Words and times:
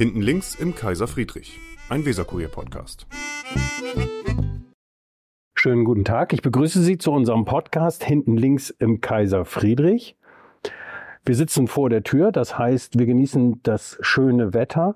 Hinten 0.00 0.22
links 0.22 0.54
im 0.54 0.74
Kaiser 0.74 1.06
Friedrich, 1.06 1.60
ein 1.90 2.06
Weserkurier-Podcast. 2.06 3.06
Schönen 5.54 5.84
guten 5.84 6.06
Tag. 6.06 6.32
Ich 6.32 6.40
begrüße 6.40 6.80
Sie 6.80 6.96
zu 6.96 7.12
unserem 7.12 7.44
Podcast 7.44 8.02
Hinten 8.02 8.38
links 8.38 8.70
im 8.70 9.02
Kaiser 9.02 9.44
Friedrich. 9.44 10.16
Wir 11.26 11.34
sitzen 11.34 11.66
vor 11.68 11.90
der 11.90 12.02
Tür, 12.02 12.32
das 12.32 12.56
heißt, 12.56 12.98
wir 12.98 13.04
genießen 13.04 13.60
das 13.62 13.98
schöne 14.00 14.54
Wetter. 14.54 14.94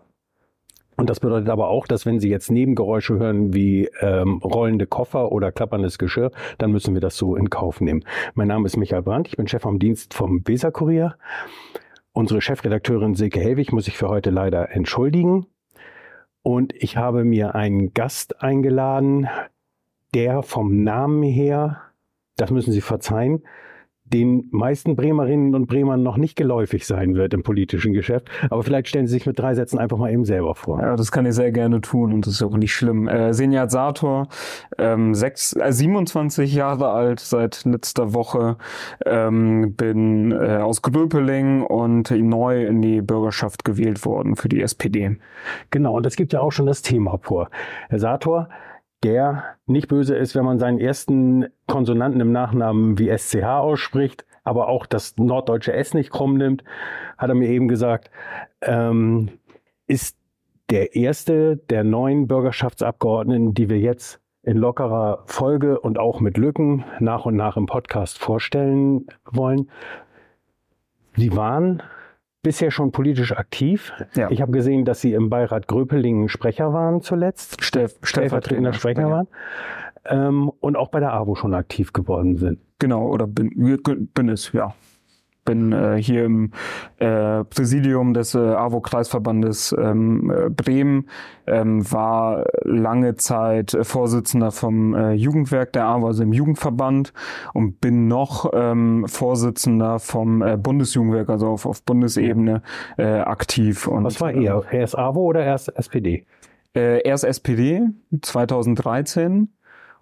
Und 0.97 1.11
das 1.11 1.21
bedeutet 1.21 1.51
aber 1.51 1.69
auch, 1.69 1.87
dass 1.87 2.07
wenn 2.07 2.19
Sie 2.19 2.31
jetzt 2.31 2.51
Nebengeräusche 2.51 3.19
hören 3.19 3.53
wie 3.53 3.91
ähm, 4.01 4.39
rollende 4.39 4.87
Koffer 4.87 5.33
oder 5.33 5.53
klapperndes 5.53 5.99
Geschirr, 5.99 6.31
dann 6.57 6.73
müssen 6.73 6.95
wir 6.95 7.03
das 7.03 7.19
so 7.19 7.37
in 7.37 7.51
Kauf 7.51 7.83
nehmen. 7.83 8.07
Mein 8.33 8.49
Name 8.49 8.65
ist 8.65 8.79
Michael 8.79 9.03
Brandt, 9.03 9.29
ich 9.29 9.37
bin 9.37 9.49
Chef 9.49 9.67
am 9.67 9.79
Dienst 9.79 10.15
vom 10.15 10.41
Weserkurier. 10.49 11.19
Unsere 12.17 12.41
Chefredakteurin 12.41 13.17
Silke 13.17 13.41
Helwig 13.41 13.73
muss 13.73 13.89
ich 13.89 13.97
für 13.97 14.09
heute 14.09 14.31
leider 14.31 14.71
entschuldigen. 14.71 15.47
Und 16.43 16.73
ich 16.73 16.97
habe 16.97 17.25
mir 17.25 17.57
einen 17.57 17.93
Gast 17.93 18.41
eingeladen, 18.41 19.29
der 20.15 20.45
vom 20.45 20.85
Namen 20.85 21.25
her, 21.25 21.81
das 22.37 22.53
müssen 22.53 22.71
Sie 22.71 22.83
verzeihen, 22.83 23.43
den 24.05 24.49
meisten 24.51 24.97
Bremerinnen 24.97 25.55
und 25.55 25.67
Bremern 25.67 26.03
noch 26.03 26.19
nicht 26.19 26.37
geläufig 26.37 26.87
sein 26.87 27.15
wird 27.15 27.33
im 27.33 27.43
politischen 27.43 27.95
Geschäft. 27.95 28.29
Aber 28.51 28.63
vielleicht 28.63 28.89
stellen 28.89 29.07
Sie 29.07 29.15
sich 29.15 29.27
mit 29.27 29.39
drei 29.39 29.55
Sätzen 29.55 29.79
einfach 29.79 29.97
mal 29.97 30.13
eben 30.13 30.25
selber 30.25 30.55
vor. 30.55 30.81
Ja, 30.81 30.95
das 30.95 31.11
kann 31.11 31.25
ich 31.25 31.35
sehr 31.35 31.53
gerne 31.53 31.81
tun 31.81 32.13
und 32.13 32.27
das 32.27 32.35
ist 32.35 32.43
auch 32.43 32.57
nicht 32.57 32.75
schlimm. 32.75 33.09
Äh, 33.09 33.33
Senjat 33.33 33.71
Sator, 33.71 34.29
ähm, 34.79 35.15
sechs, 35.15 35.57
äh, 35.57 35.73
27 35.73 36.55
Jahre 36.55 36.91
alt 36.91 37.21
seit 37.21 37.65
letzter 37.65 38.13
Woche, 38.13 38.59
ähm, 39.07 39.75
bin 39.75 40.33
äh, 40.33 40.59
aus 40.59 40.83
Gröpeling 40.83 41.63
und 41.63 42.11
neu 42.11 42.67
in 42.67 42.83
die 42.83 43.01
Bürgerschaft 43.01 43.65
gewählt 43.65 44.05
worden 44.05 44.37
für 44.37 44.49
die 44.49 44.61
SPD. 44.61 45.17
Genau, 45.71 45.97
und 45.97 46.05
das 46.05 46.17
gibt 46.17 46.33
ja 46.35 46.41
auch 46.41 46.53
schon 46.53 46.67
das 46.67 46.83
Thema 46.83 47.19
vor. 47.23 47.49
Herr 47.89 47.99
Sator, 47.99 48.49
der 49.05 49.45
nicht 49.67 49.89
böse 49.89 50.17
ist, 50.17 50.35
wenn 50.35 50.45
man 50.45 50.59
seinen 50.59 50.81
ersten 50.81 51.47
Konsonanten 51.67 52.21
im 52.21 52.33
Nachnamen 52.33 52.99
wie 52.99 53.17
SCH 53.17 53.45
ausspricht, 53.45 54.25
aber 54.43 54.69
auch 54.69 54.87
das 54.87 55.17
norddeutsche 55.17 55.73
S 55.73 55.95
nicht 55.95 56.11
krumm 56.11 56.37
nimmt, 56.37 56.65
hat 57.19 57.29
er 57.29 57.35
mir 57.35 57.49
eben 57.49 57.69
gesagt, 57.69 58.11
ähm, 58.63 59.31
ist 59.87 60.17
der 60.71 60.97
erste 60.97 61.57
der 61.57 61.85
neuen 61.85 62.27
Bürgerschaftsabgeordneten, 62.27 63.55
die 63.55 63.69
wir 63.69 63.79
jetzt 63.79 64.21
in 64.43 64.57
lockerer 64.57 65.23
Folge 65.27 65.81
und 65.81 65.99
auch 65.99 66.21
mit 66.21 66.37
Lücken 66.39 66.85
nach 67.01 67.27
und 67.27 67.37
nach 67.37 67.57
im 67.57 67.67
Podcast 67.67 68.19
vorstellen 68.19 69.07
wollen. 69.31 69.71
Sie 71.17 71.37
waren 71.37 71.83
bisher 72.45 72.71
schon 72.71 72.93
politisch 72.93 73.33
aktiv. 73.33 73.93
Ja. 74.15 74.31
Ich 74.31 74.41
habe 74.41 74.53
gesehen, 74.53 74.85
dass 74.85 75.01
Sie 75.01 75.13
im 75.13 75.31
Beirat 75.31 75.67
Gröpelingen 75.67 76.29
Sprecher 76.29 76.73
waren 76.73 77.01
zuletzt. 77.01 77.65
Steff, 77.65 77.97
stellvertretender 78.05 78.73
Sprecher 78.73 79.11
waren. 79.11 79.27
Ähm, 80.05 80.53
und 80.61 80.77
auch 80.77 80.91
bei 80.91 81.01
der 81.01 81.13
AWO 81.13 81.35
schon 81.35 81.55
aktiv 81.55 81.93
geworden 81.93 82.37
sind. 82.37 82.61
Genau, 82.79 83.09
oder 83.09 83.27
bin, 83.27 83.51
bin 84.15 84.29
es, 84.29 84.53
ja 84.53 84.75
bin 85.45 85.73
äh, 85.73 85.97
hier 86.01 86.25
im 86.25 86.53
äh, 86.99 87.45
Präsidium 87.45 88.15
des 88.15 88.35
äh, 88.35 88.39
AWO-Kreisverbandes 88.39 89.75
ähm, 89.79 90.31
äh, 90.31 90.51
Bremen, 90.51 91.09
ähm, 91.47 91.91
war 91.91 92.45
lange 92.63 93.17
Zeit 93.17 93.75
äh, 93.75 93.85
Vorsitzender 93.85 94.51
vom 94.51 94.95
äh, 94.95 95.13
Jugendwerk 95.13 95.73
der 95.73 95.87
AWO, 95.87 96.07
also 96.07 96.23
im 96.23 96.33
Jugendverband 96.33 97.13
und 97.53 97.81
bin 97.81 98.09
noch 98.09 98.51
ähm, 98.55 99.07
Vorsitzender 99.07 99.99
vom 99.99 100.43
äh, 100.43 100.57
Bundesjugendwerk, 100.57 101.29
also 101.29 101.49
auf, 101.49 101.67
auf 101.67 101.83
Bundesebene 101.83 102.63
äh, 102.97 103.21
aktiv. 103.21 103.87
Und, 103.87 104.05
Was 104.05 104.21
war 104.21 104.33
er? 104.33 104.65
Erst 104.71 104.99
AWO 104.99 105.23
oder 105.23 105.45
erst 105.45 105.69
SPD? 105.77 106.27
Äh, 106.75 107.03
erst 107.07 107.25
SPD 107.25 107.83
2013 108.21 109.49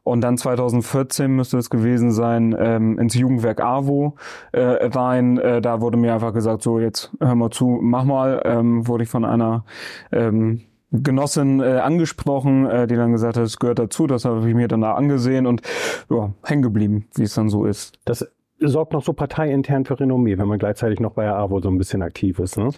und 0.04 0.20
dann 0.20 0.36
2014 0.36 1.30
müsste 1.30 1.58
es 1.58 1.70
gewesen 1.70 2.10
sein, 2.10 2.56
ähm, 2.58 2.98
ins 2.98 3.14
Jugendwerk 3.14 3.60
AWO 3.60 4.16
äh, 4.52 4.60
rein. 4.60 5.38
Äh, 5.38 5.60
da 5.60 5.80
wurde 5.80 5.96
mir 5.96 6.14
einfach 6.14 6.32
gesagt, 6.32 6.62
so 6.62 6.80
jetzt 6.80 7.12
hör 7.20 7.34
mal 7.34 7.50
zu, 7.50 7.78
mach 7.80 8.04
mal. 8.04 8.42
Ähm, 8.44 8.88
wurde 8.88 9.04
ich 9.04 9.10
von 9.10 9.24
einer 9.24 9.64
ähm, 10.10 10.62
Genossin 10.90 11.60
äh, 11.60 11.78
angesprochen, 11.78 12.66
äh, 12.66 12.86
die 12.86 12.96
dann 12.96 13.12
gesagt 13.12 13.36
hat, 13.36 13.44
es 13.44 13.58
gehört 13.58 13.78
dazu. 13.78 14.06
Das 14.06 14.24
habe 14.24 14.46
ich 14.48 14.54
mir 14.54 14.68
dann 14.68 14.80
da 14.80 14.94
angesehen 14.94 15.46
und 15.46 15.62
ja, 16.10 16.32
hängen 16.44 16.62
geblieben, 16.62 17.06
wie 17.14 17.22
es 17.22 17.34
dann 17.34 17.48
so 17.48 17.64
ist. 17.64 17.98
Das 18.04 18.28
sorgt 18.68 18.92
noch 18.92 19.02
so 19.02 19.12
parteiintern 19.12 19.84
für 19.84 19.98
Renommee, 19.98 20.38
wenn 20.38 20.48
man 20.48 20.58
gleichzeitig 20.58 21.00
noch 21.00 21.12
bei 21.12 21.24
der 21.24 21.36
AWO 21.36 21.60
so 21.60 21.68
ein 21.68 21.78
bisschen 21.78 22.02
aktiv 22.02 22.38
ist. 22.38 22.58
Ne? 22.58 22.70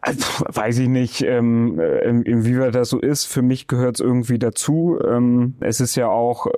Also, 0.00 0.44
weiß 0.52 0.78
ich 0.78 0.88
nicht, 0.88 1.22
ähm, 1.22 1.78
äh, 1.78 2.08
inwieweit 2.08 2.74
das 2.74 2.90
so 2.90 2.98
ist. 2.98 3.26
Für 3.26 3.42
mich 3.42 3.68
gehört 3.68 3.96
es 3.96 4.00
irgendwie 4.00 4.38
dazu. 4.38 4.98
Ähm, 5.06 5.54
es 5.60 5.80
ist 5.80 5.96
ja 5.96 6.08
auch, 6.08 6.46
äh, 6.46 6.50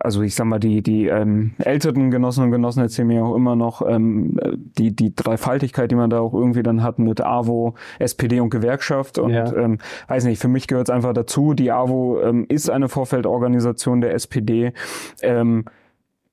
also 0.00 0.22
ich 0.22 0.34
sag 0.34 0.46
mal, 0.46 0.58
die, 0.58 0.82
die 0.82 1.06
ähm, 1.06 1.52
älteren 1.58 2.10
Genossen 2.10 2.44
und 2.44 2.50
Genossen 2.50 2.80
erzählen 2.80 3.08
mir 3.08 3.24
auch 3.24 3.34
immer 3.34 3.56
noch 3.56 3.82
ähm, 3.86 4.38
die, 4.78 4.94
die 4.94 5.14
Dreifaltigkeit, 5.14 5.90
die 5.90 5.96
man 5.96 6.10
da 6.10 6.20
auch 6.20 6.34
irgendwie 6.34 6.62
dann 6.62 6.82
hat 6.82 6.98
mit 6.98 7.20
AWO, 7.20 7.74
SPD 7.98 8.40
und 8.40 8.50
Gewerkschaft. 8.50 9.18
Und 9.18 9.32
ja. 9.32 9.52
ähm, 9.54 9.78
weiß 10.08 10.24
nicht, 10.24 10.40
für 10.40 10.48
mich 10.48 10.66
gehört 10.66 10.88
es 10.88 10.94
einfach 10.94 11.12
dazu. 11.12 11.54
Die 11.54 11.70
AWO 11.70 12.20
ähm, 12.22 12.46
ist 12.48 12.70
eine 12.70 12.88
Vorfeldorganisation 12.88 14.00
der 14.00 14.14
SPD. 14.14 14.72
Ähm, 15.22 15.64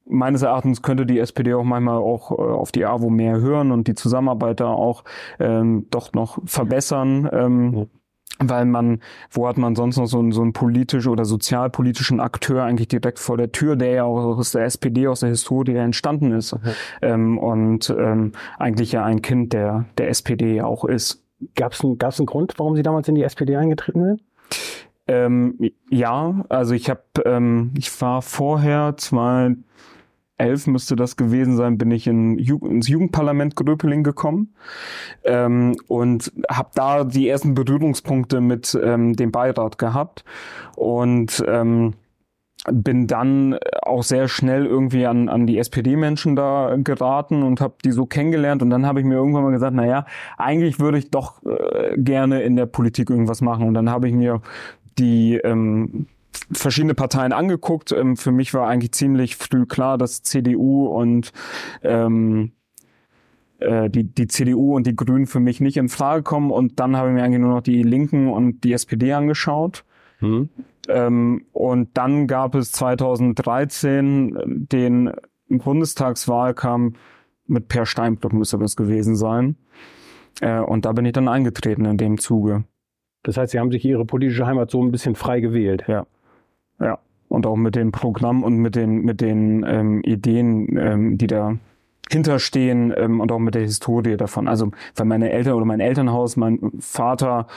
meines 0.05 0.41
Erachtens 0.41 0.81
könnte 0.81 1.05
die 1.05 1.19
SPD 1.19 1.53
auch 1.53 1.63
manchmal 1.63 1.97
auch 1.97 2.31
äh, 2.31 2.35
auf 2.35 2.71
die 2.71 2.85
AWO 2.85 3.09
mehr 3.09 3.39
hören 3.39 3.71
und 3.71 3.87
die 3.87 3.95
Zusammenarbeit 3.95 4.59
da 4.59 4.67
auch 4.67 5.03
ähm, 5.39 5.87
doch 5.89 6.13
noch 6.13 6.39
verbessern. 6.45 7.29
Ähm, 7.31 7.73
ja. 7.73 7.85
Weil 8.39 8.65
man, 8.65 8.99
wo 9.31 9.47
hat 9.47 9.57
man 9.57 9.75
sonst 9.75 9.95
noch 9.95 10.07
so 10.07 10.19
einen, 10.19 10.33
so 10.33 10.41
einen 10.41 10.51
politischen 10.51 11.09
oder 11.09 11.23
sozialpolitischen 11.23 12.19
Akteur 12.19 12.63
eigentlich 12.63 12.89
direkt 12.89 13.17
vor 13.17 13.37
der 13.37 13.53
Tür, 13.53 13.77
der 13.77 13.91
ja 13.91 14.03
auch 14.03 14.37
aus 14.37 14.51
der 14.51 14.65
SPD, 14.65 15.07
aus 15.07 15.21
der 15.21 15.29
Historie 15.29 15.75
entstanden 15.75 16.33
ist 16.33 16.51
okay. 16.51 16.73
ähm, 17.01 17.37
und 17.37 17.95
ähm, 17.97 18.33
eigentlich 18.59 18.91
ja 18.91 19.05
ein 19.05 19.21
Kind 19.21 19.53
der, 19.53 19.85
der 19.97 20.09
SPD 20.09 20.61
auch 20.61 20.83
ist. 20.83 21.23
Gab 21.55 21.71
es 21.71 21.81
einen, 21.81 21.97
gab's 21.97 22.19
einen 22.19 22.25
Grund, 22.25 22.55
warum 22.57 22.75
Sie 22.75 22.83
damals 22.83 23.07
in 23.07 23.15
die 23.15 23.23
SPD 23.23 23.55
eingetreten 23.55 24.03
sind? 24.03 24.21
Ähm, 25.07 25.71
ja, 25.89 26.43
also 26.49 26.73
ich 26.73 26.89
habe, 26.89 27.03
ähm, 27.23 27.71
ich 27.77 28.01
war 28.01 28.21
vorher 28.21 28.95
zwei 28.97 29.55
elf 30.37 30.67
müsste 30.67 30.95
das 30.95 31.15
gewesen 31.15 31.55
sein, 31.55 31.77
bin 31.77 31.91
ich 31.91 32.07
in, 32.07 32.37
ins 32.37 32.87
Jugendparlament 32.87 33.55
Gröpeling 33.55 34.03
gekommen. 34.03 34.53
Ähm, 35.23 35.75
und 35.87 36.31
habe 36.49 36.69
da 36.75 37.03
die 37.03 37.27
ersten 37.27 37.53
Berührungspunkte 37.55 38.41
mit 38.41 38.77
ähm, 38.81 39.15
dem 39.15 39.31
Beirat 39.31 39.77
gehabt. 39.77 40.25
Und 40.75 41.43
ähm, 41.47 41.93
bin 42.71 43.05
dann 43.05 43.57
auch 43.83 44.03
sehr 44.03 44.27
schnell 44.27 44.65
irgendwie 44.65 45.05
an, 45.05 45.29
an 45.29 45.45
die 45.45 45.59
SPD-Menschen 45.59 46.35
da 46.35 46.75
geraten 46.83 47.43
und 47.43 47.61
habe 47.61 47.75
die 47.83 47.91
so 47.91 48.05
kennengelernt. 48.05 48.61
Und 48.61 48.71
dann 48.71 48.85
habe 48.85 48.99
ich 48.99 49.05
mir 49.05 49.15
irgendwann 49.15 49.43
mal 49.43 49.51
gesagt, 49.51 49.75
na 49.75 49.85
ja, 49.85 50.05
eigentlich 50.37 50.79
würde 50.79 50.97
ich 50.97 51.11
doch 51.11 51.43
äh, 51.43 51.95
gerne 51.97 52.41
in 52.41 52.55
der 52.55 52.65
Politik 52.65 53.09
irgendwas 53.09 53.41
machen. 53.41 53.67
Und 53.67 53.75
dann 53.75 53.89
habe 53.89 54.07
ich 54.07 54.15
mir 54.15 54.41
die 54.97 55.35
ähm, 55.35 56.07
verschiedene 56.51 56.93
Parteien 56.93 57.33
angeguckt. 57.33 57.91
Ähm, 57.91 58.17
für 58.17 58.31
mich 58.31 58.53
war 58.53 58.67
eigentlich 58.67 58.91
ziemlich 58.91 59.35
früh 59.35 59.65
klar, 59.65 59.97
dass 59.97 60.23
CDU 60.23 60.87
und 60.87 61.31
ähm, 61.83 62.51
äh, 63.59 63.89
die, 63.89 64.03
die 64.03 64.27
CDU 64.27 64.75
und 64.75 64.87
die 64.87 64.95
Grünen 64.95 65.27
für 65.27 65.39
mich 65.39 65.61
nicht 65.61 65.77
in 65.77 65.89
Frage 65.89 66.23
kommen. 66.23 66.51
Und 66.51 66.79
dann 66.79 66.95
habe 66.95 67.09
ich 67.09 67.15
mir 67.15 67.23
eigentlich 67.23 67.41
nur 67.41 67.53
noch 67.53 67.61
die 67.61 67.83
Linken 67.83 68.27
und 68.29 68.63
die 68.63 68.73
SPD 68.73 69.13
angeschaut. 69.13 69.85
Mhm. 70.19 70.49
Ähm, 70.87 71.45
und 71.51 71.89
dann 71.97 72.27
gab 72.27 72.55
es 72.55 72.71
2013 72.71 74.67
den 74.71 75.11
Bundestagswahlkampf 75.49 76.97
mit 77.47 77.67
Per 77.67 77.85
Steinbrück 77.85 78.33
müsste 78.33 78.57
das 78.57 78.75
gewesen 78.75 79.15
sein. 79.15 79.55
Äh, 80.41 80.59
und 80.59 80.85
da 80.85 80.91
bin 80.93 81.05
ich 81.05 81.13
dann 81.13 81.27
eingetreten 81.27 81.85
in 81.85 81.97
dem 81.97 82.17
Zuge. 82.17 82.63
Das 83.23 83.37
heißt, 83.37 83.51
Sie 83.51 83.59
haben 83.59 83.71
sich 83.71 83.85
Ihre 83.85 84.05
politische 84.05 84.45
Heimat 84.45 84.71
so 84.71 84.83
ein 84.83 84.91
bisschen 84.91 85.15
frei 85.15 85.39
gewählt. 85.39 85.85
Ja. 85.87 86.05
Ja. 86.79 86.99
Und 87.27 87.45
auch 87.47 87.55
mit 87.55 87.75
dem 87.75 87.91
Programm 87.91 88.43
und 88.43 88.57
mit 88.57 88.75
den, 88.75 89.01
mit 89.01 89.19
den 89.19 89.65
ähm, 89.67 90.01
Ideen, 90.03 90.77
ähm, 90.77 91.17
die 91.17 91.27
da 91.27 91.57
hinterstehen 92.09 92.93
ähm, 92.95 93.19
und 93.19 93.31
auch 93.31 93.39
mit 93.39 93.55
der 93.55 93.63
Historie 93.63 94.17
davon. 94.17 94.47
Also 94.47 94.71
weil 94.95 95.05
meine 95.05 95.31
Eltern 95.31 95.53
oder 95.53 95.65
mein 95.65 95.79
Elternhaus, 95.79 96.37
mein 96.37 96.59
Vater, 96.79 97.47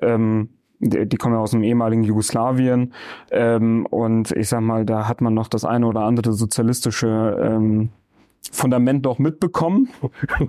ähm, 0.00 0.48
die, 0.80 1.06
die 1.06 1.16
kommen 1.16 1.34
ja 1.34 1.40
aus 1.40 1.50
dem 1.50 1.62
ehemaligen 1.62 2.04
Jugoslawien 2.04 2.94
ähm, 3.30 3.86
und 3.86 4.32
ich 4.32 4.48
sag 4.48 4.60
mal, 4.60 4.84
da 4.84 5.08
hat 5.08 5.20
man 5.20 5.34
noch 5.34 5.48
das 5.48 5.64
eine 5.64 5.86
oder 5.86 6.02
andere 6.02 6.32
sozialistische 6.32 7.36
ähm, 7.42 7.90
Fundament 8.52 9.04
doch 9.06 9.18
mitbekommen. 9.18 9.88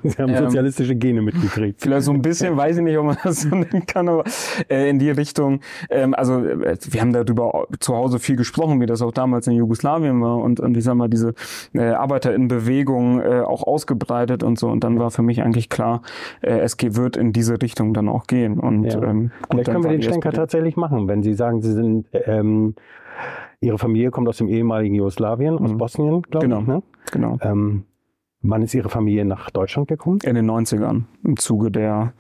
Sie 0.03 0.21
haben 0.21 0.33
Ähm, 0.33 0.43
sozialistische 0.45 0.95
Gene 0.95 1.21
mitgekriegt. 1.21 1.81
Vielleicht 1.81 2.03
so 2.05 2.11
ein 2.11 2.21
bisschen, 2.21 2.55
weiß 2.57 2.77
ich 2.77 2.83
nicht, 2.83 2.97
ob 2.97 3.05
man 3.05 3.17
das 3.23 3.41
so 3.41 3.49
nennen 3.49 3.85
kann, 3.85 4.07
aber 4.09 4.23
äh, 4.69 4.89
in 4.89 4.99
die 4.99 5.09
Richtung. 5.11 5.59
Ähm, 5.89 6.13
also 6.13 6.39
äh, 6.43 6.77
wir 6.89 7.01
haben 7.01 7.13
darüber 7.13 7.67
zu 7.79 7.95
Hause 7.95 8.19
viel 8.19 8.35
gesprochen, 8.35 8.79
wie 8.81 8.85
das 8.85 9.01
auch 9.01 9.11
damals 9.11 9.47
in 9.47 9.53
Jugoslawien 9.53 10.21
war 10.21 10.37
und, 10.37 10.59
und 10.59 10.75
ich 10.77 10.83
sag 10.83 10.95
mal, 10.95 11.09
diese 11.09 11.33
äh, 11.73 11.81
Arbeiterinnenbewegung 11.89 13.21
äh, 13.21 13.41
auch 13.41 13.63
ausgebreitet 13.63 14.43
und 14.43 14.57
so. 14.59 14.67
Und 14.69 14.83
dann 14.83 14.99
war 14.99 15.11
für 15.11 15.21
mich 15.23 15.41
eigentlich 15.41 15.69
klar, 15.69 16.01
äh, 16.41 16.59
es 16.59 16.77
wird 16.81 17.17
in 17.17 17.33
diese 17.33 17.61
Richtung 17.61 17.93
dann 17.93 18.07
auch 18.09 18.27
gehen. 18.27 18.59
Und 18.59 18.85
Ja. 18.85 19.01
ähm, 19.03 19.31
gut, 19.41 19.47
Vielleicht 19.51 19.71
können 19.71 19.83
wir 19.83 19.91
den 19.91 20.01
Schlenker 20.01 20.29
SPD. 20.29 20.37
tatsächlich 20.37 20.75
machen, 20.77 21.07
wenn 21.07 21.23
Sie 21.23 21.33
sagen, 21.33 21.61
Sie 21.61 21.73
sind, 21.73 22.07
ähm, 22.13 22.75
Ihre 23.61 23.77
Familie 23.77 24.09
kommt 24.11 24.29
aus 24.29 24.37
dem 24.37 24.47
ehemaligen 24.47 24.95
Jugoslawien, 24.95 25.57
aus 25.59 25.73
Mhm. 25.73 25.77
Bosnien, 25.77 26.21
glaube 26.23 26.47
Genau. 26.47 26.61
ich. 26.61 26.67
Ne? 26.67 26.83
Genau. 27.11 27.37
Ähm, 27.41 27.83
wann 28.41 28.62
ist 28.62 28.74
Ihre 28.74 28.89
Familie 28.89 29.25
nach 29.25 29.50
Deutschland 29.50 29.88
gekommen? 29.88 30.19
In 30.24 30.36
den 30.36 30.50
90ern, 30.50 31.03
im 31.24 31.38
Zuge 31.38 31.71
der 31.71 32.13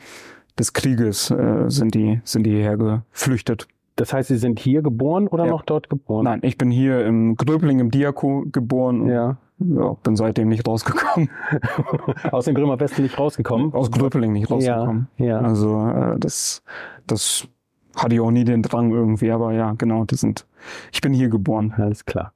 des 0.57 0.73
Krieges, 0.73 1.31
äh, 1.31 1.65
sind 1.69 1.95
die 1.95 2.19
sind 2.25 2.43
die 2.45 2.51
hierher 2.51 2.77
geflüchtet. 2.77 3.67
Das 3.95 4.13
heißt, 4.13 4.29
Sie 4.29 4.37
sind 4.37 4.59
hier 4.59 4.81
geboren 4.81 5.27
oder 5.27 5.45
Ja. 5.45 5.51
noch 5.51 5.61
dort 5.63 5.89
geboren? 5.89 6.23
Nein, 6.25 6.39
ich 6.43 6.57
bin 6.57 6.71
hier 6.71 7.05
im 7.05 7.35
Gröbling 7.35 7.79
im 7.79 7.91
Diako 7.91 8.45
geboren. 8.51 9.01
und, 9.01 9.09
Ja. 9.09 9.37
ja, 9.59 9.93
bin 10.03 10.15
seitdem 10.15 10.47
nicht 10.49 10.65
rausgekommen. 10.67 11.29
Aus 12.31 12.45
dem 12.45 12.53
Bremer 12.53 12.79
Westen 12.79 13.03
nicht 13.03 13.17
rausgekommen? 13.19 13.73
Aus 13.73 13.91
Gröpeling 13.91 14.31
nicht 14.33 14.49
rausgekommen. 14.49 15.07
Ja, 15.17 15.25
ja. 15.25 15.39
Also 15.41 15.85
äh, 15.89 16.17
das, 16.19 16.63
das 17.07 17.47
hatte 17.95 18.15
ich 18.15 18.21
auch 18.21 18.31
nie 18.31 18.45
den 18.45 18.61
Drang 18.61 18.91
irgendwie, 18.91 19.31
aber 19.31 19.51
ja, 19.53 19.73
genau, 19.77 20.05
das 20.05 20.21
sind. 20.21 20.45
Ich 20.93 21.01
bin 21.01 21.11
hier 21.13 21.27
geboren. 21.29 21.73
Alles 21.77 22.05
klar. 22.05 22.33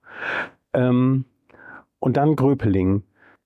Ähm, 0.74 1.24
und 2.00 2.18
dann 2.18 2.36
Gröpeling. 2.36 3.04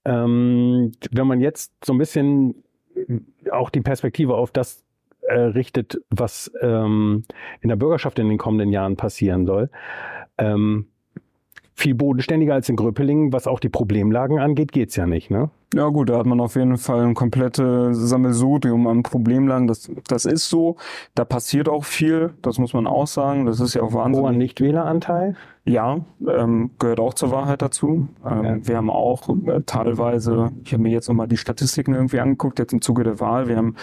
Ähm, 0.08 0.94
wenn 1.12 1.28
man 1.28 1.42
jetzt 1.42 1.74
so 1.84 1.94
ein 1.94 2.00
bisschen 2.00 2.64
auch 3.52 3.70
die 3.70 3.82
Perspektive 3.82 4.36
auf 4.36 4.52
das 4.52 4.86
äh, 5.22 5.38
richtet, 5.38 6.00
was 6.10 6.50
ähm, 6.62 7.26
in 7.60 7.68
der 7.68 7.76
Bürgerschaft 7.76 8.18
in 8.18 8.30
den 8.30 8.38
kommenden 8.38 8.72
Jahren 8.72 8.96
passieren 8.96 9.46
soll, 9.46 9.70
ähm, 10.38 10.88
viel 11.78 11.94
bodenständiger 11.94 12.56
als 12.56 12.68
in 12.70 12.76
Gröpeling, 12.76 13.32
was 13.32 13.46
auch 13.46 13.60
die 13.60 13.70
Problemlagen 13.70 14.40
angeht, 14.40 14.72
geht's 14.72 14.96
ja 14.96 15.06
nicht, 15.06 15.30
ne? 15.30 15.52
Ja 15.74 15.90
gut, 15.90 16.10
da 16.10 16.18
hat 16.18 16.26
man 16.26 16.40
auf 16.40 16.56
jeden 16.56 16.78
Fall 16.78 17.06
ein 17.06 17.14
komplettes 17.14 17.98
Sammelsurium 17.98 18.88
an 18.88 19.04
Problemlagen. 19.04 19.68
Das, 19.68 19.92
das 20.08 20.26
ist 20.26 20.50
so. 20.50 20.78
Da 21.14 21.26
passiert 21.26 21.68
auch 21.68 21.84
viel. 21.84 22.34
Das 22.42 22.58
muss 22.58 22.74
man 22.74 22.88
auch 22.88 23.06
sagen. 23.06 23.46
Das 23.46 23.60
ist 23.60 23.74
ja 23.74 23.82
auch 23.82 23.92
Hoher 23.92 24.06
wahnsinnig. 24.06 24.38
Nichtwähleranteil. 24.38 25.36
Ja, 25.66 26.00
ähm, 26.26 26.72
gehört 26.80 27.02
auch 27.02 27.14
zur 27.14 27.32
Wahrheit 27.32 27.62
dazu. 27.62 28.08
Ähm, 28.26 28.44
Ja. 28.44 28.58
Wir 28.62 28.78
haben 28.78 28.90
auch 28.90 29.28
äh, 29.28 29.62
teilweise, 29.66 30.52
ich 30.64 30.72
habe 30.72 30.84
mir 30.84 30.90
jetzt 30.92 31.10
nochmal 31.10 31.28
die 31.28 31.36
Statistiken 31.36 31.94
irgendwie 31.94 32.22
angeguckt, 32.22 32.60
jetzt 32.60 32.72
im 32.72 32.82
Zuge 32.82 33.04
der 33.04 33.20
Wahl. 33.20 33.50
Wir 33.50 33.58
haben 33.58 33.76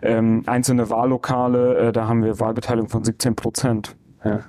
ähm, 0.00 0.44
einzelne 0.46 0.90
Wahllokale, 0.90 1.76
äh, 1.88 1.92
da 1.92 2.06
haben 2.06 2.22
wir 2.22 2.38
Wahlbeteiligung 2.38 2.88
von 2.88 3.02
17 3.02 3.34
Prozent. 3.34 3.96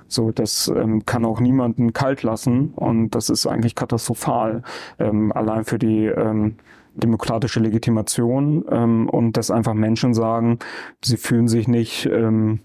So, 0.08 0.30
das 0.30 0.68
ähm, 0.68 1.04
kann 1.04 1.24
auch 1.24 1.40
niemanden 1.40 1.92
kalt 1.92 2.22
lassen 2.22 2.70
und 2.74 3.10
das 3.10 3.30
ist 3.30 3.46
eigentlich 3.46 3.74
katastrophal. 3.74 4.62
Ähm, 4.98 5.32
allein 5.32 5.64
für 5.64 5.78
die 5.78 6.06
ähm, 6.06 6.56
demokratische 6.94 7.60
Legitimation 7.60 8.64
ähm, 8.70 9.08
und 9.08 9.36
dass 9.36 9.50
einfach 9.50 9.74
Menschen 9.74 10.14
sagen, 10.14 10.58
sie 11.04 11.16
fühlen 11.16 11.48
sich 11.48 11.66
nicht 11.66 12.06
ähm, 12.06 12.60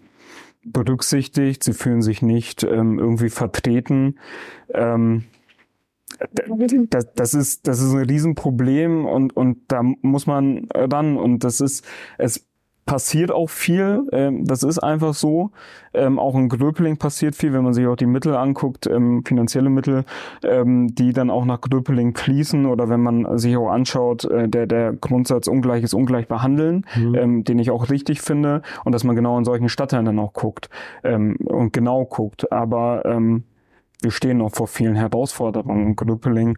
berücksichtigt, 0.63 1.63
sie 1.63 1.73
fühlen 1.73 2.01
sich 2.01 2.21
nicht 2.21 2.63
ähm, 2.63 2.99
irgendwie 2.99 3.29
vertreten. 3.29 4.19
Ähm, 4.73 5.25
das, 6.89 7.13
das 7.13 7.33
ist 7.33 7.67
das 7.67 7.79
ist 7.79 7.93
ein 7.93 8.09
Riesenproblem 8.09 9.05
und 9.05 9.35
und 9.37 9.59
da 9.69 9.83
muss 10.01 10.27
man 10.27 10.67
ran 10.73 11.17
und 11.17 11.43
das 11.43 11.61
ist 11.61 11.85
es 12.17 12.48
passiert 12.89 13.31
auch 13.31 13.51
viel. 13.51 14.07
Ähm, 14.11 14.45
das 14.45 14.63
ist 14.63 14.79
einfach 14.79 15.13
so. 15.13 15.51
Ähm, 15.93 16.17
auch 16.17 16.33
in 16.33 16.49
Gröpeling 16.49 16.97
passiert 16.97 17.35
viel, 17.35 17.53
wenn 17.53 17.63
man 17.63 17.73
sich 17.73 17.85
auch 17.85 17.95
die 17.95 18.07
Mittel 18.07 18.35
anguckt, 18.35 18.87
ähm, 18.87 19.23
finanzielle 19.23 19.69
Mittel, 19.69 20.05
ähm, 20.43 20.87
die 20.95 21.13
dann 21.13 21.29
auch 21.29 21.45
nach 21.45 21.61
Gröpeling 21.61 22.17
fließen 22.17 22.65
oder 22.65 22.89
wenn 22.89 23.01
man 23.01 23.37
sich 23.37 23.55
auch 23.57 23.69
anschaut, 23.69 24.25
äh, 24.25 24.49
der, 24.49 24.65
der 24.65 24.93
Grundsatz 24.93 25.47
Ungleiches 25.47 25.93
ungleich 25.93 26.27
behandeln, 26.27 26.83
ähm, 26.95 27.43
den 27.43 27.59
ich 27.59 27.69
auch 27.69 27.91
richtig 27.91 28.21
finde 28.21 28.63
und 28.85 28.93
dass 28.93 29.03
man 29.03 29.15
genau 29.15 29.37
in 29.37 29.45
solchen 29.45 29.69
Stadtteilen 29.69 30.05
dann 30.05 30.17
auch 30.17 30.33
guckt 30.33 30.71
ähm, 31.03 31.35
und 31.45 31.71
genau 31.73 32.05
guckt. 32.05 32.51
Aber 32.51 33.05
ähm, 33.05 33.43
wir 34.01 34.09
stehen 34.09 34.39
noch 34.39 34.51
vor 34.55 34.67
vielen 34.67 34.95
Herausforderungen. 34.95 35.95
Gröpeling, 35.95 36.57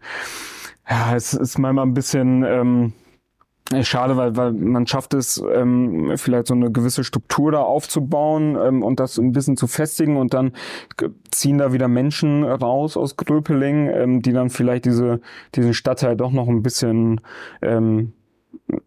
ja, 0.90 1.14
es 1.14 1.34
ist 1.34 1.58
manchmal 1.58 1.88
ein 1.88 1.94
bisschen 1.94 2.46
ähm, 2.48 2.94
Schade, 3.84 4.18
weil, 4.18 4.36
weil 4.36 4.54
man 4.54 4.88
schafft 4.88 5.14
es, 5.14 5.44
ähm, 5.54 6.14
vielleicht 6.16 6.48
so 6.48 6.54
eine 6.54 6.72
gewisse 6.72 7.04
Struktur 7.04 7.52
da 7.52 7.62
aufzubauen 7.62 8.58
ähm, 8.62 8.84
und 8.84 9.00
das 9.00 9.18
ein 9.18 9.32
bisschen 9.32 9.58
zu 9.58 9.68
festigen 9.68 10.18
und 10.18 10.34
dann 10.34 10.54
ziehen 11.32 11.58
da 11.58 11.74
wieder 11.74 11.88
Menschen 11.88 12.44
raus 12.44 12.98
aus 12.98 13.16
Gröpeling, 13.18 13.90
ähm, 13.90 14.22
die 14.22 14.34
dann 14.34 14.50
vielleicht 14.50 14.86
diese, 14.86 15.22
diesen 15.56 15.74
Stadtteil 15.74 16.16
doch 16.16 16.32
noch 16.32 16.48
ein 16.48 16.64
bisschen 16.64 17.22
ähm, 17.62 18.14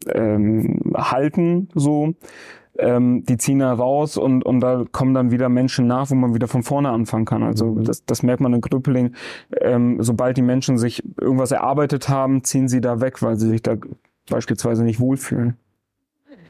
ähm, 0.06 0.92
halten, 0.94 1.68
so. 1.74 2.14
Ähm, 2.76 3.24
die 3.24 3.36
ziehen 3.36 3.60
da 3.60 3.72
raus 3.72 4.16
und, 4.16 4.44
und 4.44 4.58
da 4.58 4.84
kommen 4.90 5.14
dann 5.14 5.30
wieder 5.30 5.48
Menschen 5.48 5.86
nach, 5.86 6.10
wo 6.10 6.16
man 6.16 6.34
wieder 6.34 6.48
von 6.48 6.64
vorne 6.64 6.90
anfangen 6.90 7.24
kann. 7.24 7.44
Also 7.44 7.76
das, 7.76 8.04
das 8.04 8.24
merkt 8.24 8.40
man 8.40 8.52
in 8.52 8.60
Gröpeling. 8.60 9.14
Ähm, 9.60 10.02
sobald 10.02 10.36
die 10.36 10.42
Menschen 10.42 10.76
sich 10.76 11.04
irgendwas 11.20 11.52
erarbeitet 11.52 12.08
haben, 12.08 12.42
ziehen 12.42 12.66
sie 12.66 12.80
da 12.80 13.00
weg, 13.00 13.22
weil 13.22 13.36
sie 13.36 13.48
sich 13.48 13.62
da 13.62 13.76
beispielsweise 14.28 14.84
nicht 14.84 15.00
wohlfühlen. 15.00 15.56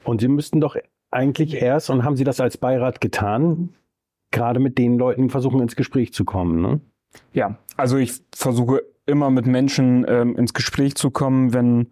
Und 0.05 0.21
Sie 0.21 0.29
müssten 0.29 0.61
doch 0.61 0.77
eigentlich 1.11 1.55
erst, 1.55 1.91
und 1.91 2.05
haben 2.05 2.17
Sie 2.17 2.25
das 2.25 2.41
als 2.41 2.57
Beirat 2.57 3.01
getan, 3.01 3.71
gerade 4.31 4.61
mit 4.61 4.79
den 4.79 4.99
Leuten 4.99 5.31
versuchen, 5.31 5.61
ins 5.61 5.77
Gespräch 5.77 6.13
zu 6.13 6.25
kommen, 6.25 6.61
ne? 6.61 6.81
Ja, 7.33 7.59
also 7.77 7.97
ich 7.97 8.21
versuche 8.35 8.83
immer 9.07 9.31
mit 9.31 9.47
Menschen 9.47 10.05
ähm, 10.09 10.37
ins 10.37 10.55
Gespräch 10.55 10.97
zu 10.97 11.11
kommen, 11.11 11.53
wenn 11.53 11.91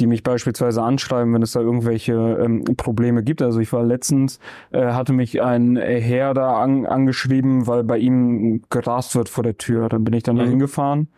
die 0.00 0.06
mich 0.06 0.22
beispielsweise 0.22 0.82
anschreiben, 0.82 1.34
wenn 1.34 1.42
es 1.42 1.52
da 1.52 1.60
irgendwelche 1.60 2.14
ähm, 2.14 2.64
Probleme 2.76 3.22
gibt. 3.22 3.42
Also 3.42 3.60
ich 3.60 3.72
war 3.72 3.84
letztens, 3.84 4.38
äh, 4.70 4.86
hatte 4.86 5.12
mich 5.12 5.42
ein 5.42 5.76
Herr 5.76 6.32
da 6.34 6.60
an, 6.62 6.86
angeschrieben, 6.86 7.66
weil 7.66 7.84
bei 7.84 7.98
ihm 7.98 8.62
gerast 8.70 9.14
wird 9.14 9.28
vor 9.28 9.44
der 9.44 9.58
Tür. 9.58 9.88
Dann 9.88 10.02
bin 10.02 10.14
ich 10.14 10.22
dann 10.22 10.36
da 10.36 10.44
Mhm. 10.44 10.50
hingefahren, 10.50 11.08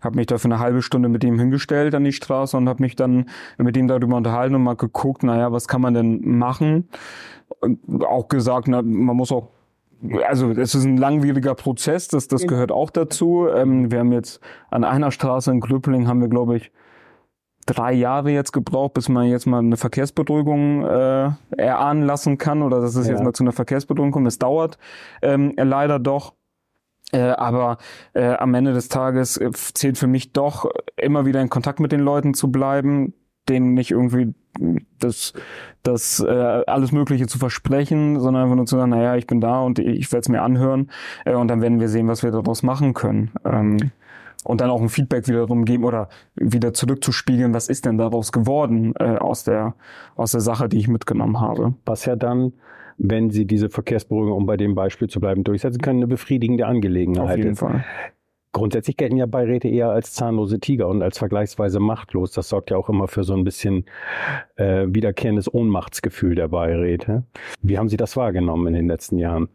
habe 0.00 0.16
mich 0.16 0.26
da 0.26 0.38
für 0.38 0.46
eine 0.46 0.60
halbe 0.60 0.82
Stunde 0.82 1.08
mit 1.08 1.24
ihm 1.24 1.38
hingestellt 1.38 1.94
an 1.94 2.04
die 2.04 2.12
Straße 2.12 2.56
und 2.56 2.68
habe 2.68 2.82
mich 2.82 2.94
dann 2.94 3.26
mit 3.58 3.76
ihm 3.76 3.88
darüber 3.88 4.16
unterhalten 4.16 4.54
und 4.54 4.62
mal 4.62 4.76
geguckt, 4.76 5.24
naja, 5.24 5.50
was 5.52 5.66
kann 5.66 5.80
man 5.80 5.94
denn 5.94 6.20
machen? 6.38 6.88
Und 7.60 8.04
auch 8.04 8.28
gesagt, 8.28 8.68
na, 8.68 8.82
man 8.82 9.16
muss 9.16 9.32
auch 9.32 9.48
also 10.26 10.50
es 10.50 10.74
ist 10.74 10.84
ein 10.84 10.96
langwieriger 10.96 11.54
Prozess, 11.54 12.08
das, 12.08 12.26
das 12.26 12.44
gehört 12.48 12.72
auch 12.72 12.90
dazu. 12.90 13.46
Ähm, 13.54 13.92
wir 13.92 14.00
haben 14.00 14.10
jetzt 14.10 14.40
an 14.68 14.82
einer 14.82 15.12
Straße 15.12 15.52
in 15.52 15.60
Gröpeling 15.60 16.08
haben 16.08 16.20
wir, 16.20 16.26
glaube 16.28 16.56
ich, 16.56 16.72
drei 17.66 17.92
Jahre 17.92 18.30
jetzt 18.30 18.52
gebraucht, 18.52 18.94
bis 18.94 19.08
man 19.08 19.26
jetzt 19.26 19.46
mal 19.46 19.58
eine 19.60 19.76
Verkehrsberuhigung 19.76 20.84
äh, 20.84 21.30
erahnen 21.56 22.02
lassen 22.02 22.38
kann 22.38 22.62
oder 22.62 22.80
dass 22.80 22.96
es 22.96 23.06
Ja. 23.06 23.12
jetzt 23.12 23.22
mal 23.22 23.32
zu 23.32 23.44
einer 23.44 23.52
Verkehrsberuhigung 23.52 24.10
kommt. 24.12 24.26
Es 24.26 24.38
dauert 24.38 24.78
ähm, 25.22 25.52
leider 25.56 25.98
doch. 25.98 26.34
Äh, 27.12 27.20
aber 27.20 27.76
äh, 28.14 28.34
am 28.36 28.54
Ende 28.54 28.72
des 28.72 28.88
Tages 28.88 29.36
äh, 29.36 29.50
zählt 29.52 29.98
für 29.98 30.06
mich 30.06 30.32
doch 30.32 30.70
immer 30.96 31.26
wieder 31.26 31.42
in 31.42 31.50
Kontakt 31.50 31.78
mit 31.78 31.92
den 31.92 32.00
Leuten 32.00 32.32
zu 32.32 32.50
bleiben, 32.50 33.12
denen 33.50 33.74
nicht 33.74 33.90
irgendwie 33.90 34.34
das, 34.98 35.34
das 35.82 36.20
äh, 36.20 36.62
alles 36.66 36.90
Mögliche 36.92 37.26
zu 37.26 37.38
versprechen, 37.38 38.18
sondern 38.18 38.44
einfach 38.44 38.56
nur 38.56 38.66
zu 38.66 38.76
sagen, 38.76 38.90
naja, 38.90 39.16
ich 39.16 39.26
bin 39.26 39.40
da 39.42 39.60
und 39.60 39.78
ich 39.78 40.10
werde 40.10 40.20
es 40.22 40.28
mir 40.30 40.40
anhören 40.42 40.90
äh, 41.26 41.34
und 41.34 41.48
dann 41.48 41.60
werden 41.60 41.80
wir 41.80 41.88
sehen, 41.88 42.08
was 42.08 42.22
wir 42.22 42.30
daraus 42.30 42.62
machen 42.62 42.94
können. 42.94 43.30
Ähm, 43.44 43.90
und 44.44 44.60
dann 44.60 44.70
auch 44.70 44.80
ein 44.80 44.88
Feedback 44.88 45.28
wiederum 45.28 45.64
geben 45.64 45.84
oder 45.84 46.08
wieder 46.34 46.72
zurückzuspiegeln, 46.74 47.54
was 47.54 47.68
ist 47.68 47.84
denn 47.84 47.98
daraus 47.98 48.32
geworden 48.32 48.94
äh, 48.98 49.16
aus 49.16 49.44
der 49.44 49.74
aus 50.16 50.32
der 50.32 50.40
Sache, 50.40 50.68
die 50.68 50.78
ich 50.78 50.88
mitgenommen 50.88 51.40
habe. 51.40 51.74
Was 51.84 52.04
ja 52.04 52.16
dann, 52.16 52.52
wenn 52.98 53.30
Sie 53.30 53.46
diese 53.46 53.70
Verkehrsberuhigung, 53.70 54.36
um 54.36 54.46
bei 54.46 54.56
dem 54.56 54.74
Beispiel 54.74 55.08
zu 55.08 55.20
bleiben, 55.20 55.44
durchsetzen 55.44 55.80
können, 55.80 56.00
eine 56.00 56.08
befriedigende 56.08 56.66
Angelegenheit 56.66 57.30
Auf 57.30 57.36
jeden 57.36 57.52
ist. 57.52 57.60
Fall. 57.60 57.84
Grundsätzlich 58.54 58.98
gelten 58.98 59.16
ja 59.16 59.24
Beiräte 59.24 59.68
eher 59.68 59.88
als 59.88 60.12
zahnlose 60.12 60.60
Tiger 60.60 60.86
und 60.88 61.02
als 61.02 61.16
vergleichsweise 61.16 61.80
machtlos. 61.80 62.32
Das 62.32 62.50
sorgt 62.50 62.70
ja 62.70 62.76
auch 62.76 62.90
immer 62.90 63.08
für 63.08 63.24
so 63.24 63.32
ein 63.32 63.44
bisschen 63.44 63.86
äh, 64.56 64.84
wiederkehrendes 64.88 65.52
Ohnmachtsgefühl 65.52 66.34
der 66.34 66.48
Beiräte. 66.48 67.24
Wie 67.62 67.78
haben 67.78 67.88
Sie 67.88 67.96
das 67.96 68.14
wahrgenommen 68.14 68.66
in 68.66 68.74
den 68.74 68.88
letzten 68.88 69.16
Jahren? 69.16 69.48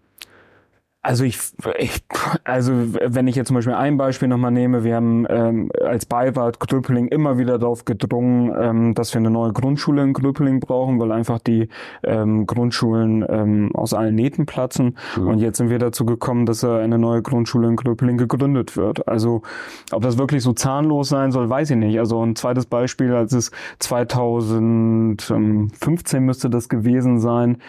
Also 1.08 1.24
ich, 1.24 1.40
ich, 1.78 2.04
also 2.44 2.74
wenn 2.76 3.28
ich 3.28 3.38
jetzt 3.38 3.48
zum 3.48 3.56
Beispiel 3.56 3.76
ein 3.76 3.96
Beispiel 3.96 4.28
nochmal 4.28 4.52
nehme, 4.52 4.84
wir 4.84 4.98
haben 4.98 5.26
ähm, 5.30 5.72
als 5.82 6.06
Beirat 6.06 6.60
Gröpeling 6.60 7.08
immer 7.08 7.38
wieder 7.38 7.58
darauf 7.58 7.86
gedrungen, 7.86 8.54
ähm, 8.60 8.94
dass 8.94 9.14
wir 9.14 9.20
eine 9.20 9.30
neue 9.30 9.54
Grundschule 9.54 10.04
in 10.04 10.12
Gröpeling 10.12 10.60
brauchen, 10.60 11.00
weil 11.00 11.14
einfach 11.14 11.40
die 11.40 11.70
ähm, 12.04 12.46
Grundschulen 12.46 13.26
ähm, 13.30 13.72
aus 13.74 13.94
allen 13.94 14.16
Nähten 14.16 14.46
platzen. 14.46 14.98
Mhm. 15.16 15.28
Und 15.30 15.40
jetzt 15.40 15.60
sind 15.60 15.70
wir 15.70 15.80
dazu 15.80 16.06
gekommen, 16.06 16.46
dass 16.46 16.64
äh, 16.64 16.68
eine 16.68 16.98
neue 16.98 17.22
Grundschule 17.22 17.70
in 17.70 17.78
Gröpeling 17.78 18.18
gegründet 18.18 18.76
wird. 18.76 19.08
Also 19.08 19.44
ob 19.94 20.02
das 20.02 20.18
wirklich 20.18 20.44
so 20.44 20.52
zahnlos 20.52 21.08
sein 21.08 21.32
soll, 21.32 21.50
weiß 21.50 21.70
ich 21.70 21.78
nicht. 21.78 22.00
Also 22.00 22.22
ein 22.22 22.36
zweites 22.36 22.66
Beispiel, 22.66 23.14
als 23.14 23.32
es 23.32 23.52
2015 23.80 26.22
müsste 26.22 26.50
das 26.50 26.68
gewesen 26.68 27.22
sein, 27.22 27.60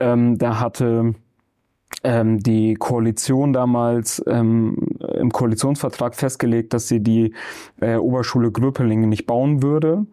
ähm, 0.00 0.38
da 0.38 0.60
hatte 0.60 1.14
ähm, 2.02 2.40
die 2.42 2.74
Koalition 2.74 3.52
damals 3.52 4.22
ähm, 4.26 4.76
im 5.14 5.30
Koalitionsvertrag 5.30 6.14
festgelegt, 6.14 6.72
dass 6.72 6.88
sie 6.88 7.00
die 7.00 7.34
äh, 7.80 7.96
Oberschule 7.96 8.50
Gröpelingen 8.50 9.08
nicht 9.08 9.26
bauen 9.26 9.62
würde. 9.62 10.06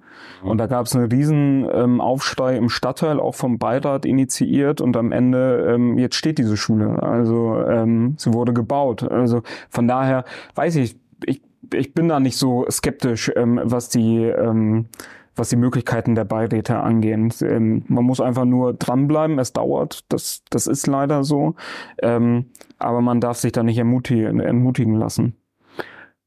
Und 0.44 0.58
da 0.58 0.68
gab 0.68 0.86
es 0.86 0.96
einen 0.96 1.12
riesen 1.12 1.68
ähm, 1.72 2.02
Aufschrei 2.02 2.58
im 2.58 2.70
Stadtteil, 2.70 3.20
auch 3.20 3.36
vom 3.36 3.60
Beirat 3.60 4.06
initiiert. 4.06 4.82
Und 4.82 4.98
am 4.98 5.12
Ende, 5.12 5.74
ähm, 5.74 5.98
jetzt 5.98 6.16
steht 6.16 6.38
diese 6.38 6.58
Schule. 6.58 7.02
Also 7.02 7.62
ähm, 7.66 8.16
sie 8.18 8.34
wurde 8.34 8.54
gebaut. 8.54 9.04
Also 9.04 9.42
von 9.70 9.88
daher 9.88 10.26
weiß 10.56 10.76
ich, 10.78 10.98
ich, 11.26 11.42
ich 11.74 11.94
bin 11.94 12.10
da 12.10 12.20
nicht 12.20 12.38
so 12.38 12.66
skeptisch, 12.70 13.32
ähm, 13.36 13.60
was 13.64 13.90
die 13.90 14.24
ähm, 14.24 14.88
was 15.36 15.50
die 15.50 15.56
Möglichkeiten 15.56 16.16
der 16.16 16.26
Beiräte 16.26 16.78
angehen. 16.78 17.34
Ähm, 17.42 17.84
man 17.88 18.04
muss 18.04 18.22
einfach 18.22 18.46
nur 18.46 18.74
dranbleiben, 18.74 19.40
es 19.40 19.54
dauert, 19.54 20.06
das, 20.10 20.44
das 20.50 20.68
ist 20.68 20.88
leider 20.88 21.24
so, 21.24 21.56
ähm, 22.02 22.46
aber 22.78 23.02
man 23.02 23.20
darf 23.20 23.38
sich 23.38 23.52
da 23.52 23.64
nicht 23.64 23.78
ermutigen, 23.78 24.40
ermutigen 24.40 24.96
lassen. 24.96 25.36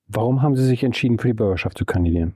Warum 0.08 0.42
haben 0.42 0.54
Sie 0.54 0.64
sich 0.64 0.84
entschieden, 0.84 1.18
für 1.18 1.28
die 1.28 1.34
Bürgerschaft 1.34 1.78
zu 1.78 1.84
kandidieren? 1.84 2.34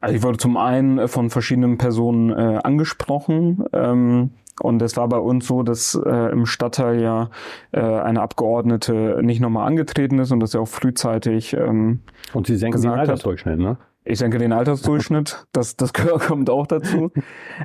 Also 0.00 0.16
ich 0.16 0.22
wurde 0.22 0.38
zum 0.38 0.56
einen 0.56 1.06
von 1.06 1.30
verschiedenen 1.30 1.78
Personen 1.78 2.30
äh, 2.30 2.58
angesprochen. 2.62 3.64
Ähm, 3.72 4.30
und 4.60 4.82
es 4.82 4.96
war 4.96 5.08
bei 5.08 5.18
uns 5.18 5.46
so, 5.46 5.62
dass 5.62 5.94
äh, 5.94 6.32
im 6.32 6.46
Stadtteil 6.46 7.00
ja 7.00 7.30
äh, 7.72 7.80
eine 7.80 8.20
Abgeordnete 8.20 9.20
nicht 9.22 9.40
nochmal 9.40 9.66
angetreten 9.66 10.18
ist 10.18 10.30
und 10.30 10.40
dass 10.40 10.54
er 10.54 10.60
auch 10.60 10.68
frühzeitig 10.68 11.54
ähm, 11.54 12.00
Und 12.34 12.46
Sie 12.46 12.56
senken 12.56 12.82
den 12.82 12.90
Altersdurchschnitt, 12.90 13.58
ne? 13.58 13.78
Ich 14.04 14.18
denke 14.18 14.38
den 14.38 14.52
Altersdurchschnitt, 14.52 15.46
das, 15.52 15.76
das 15.76 15.92
kommt 15.92 16.50
auch 16.50 16.66
dazu. 16.66 17.12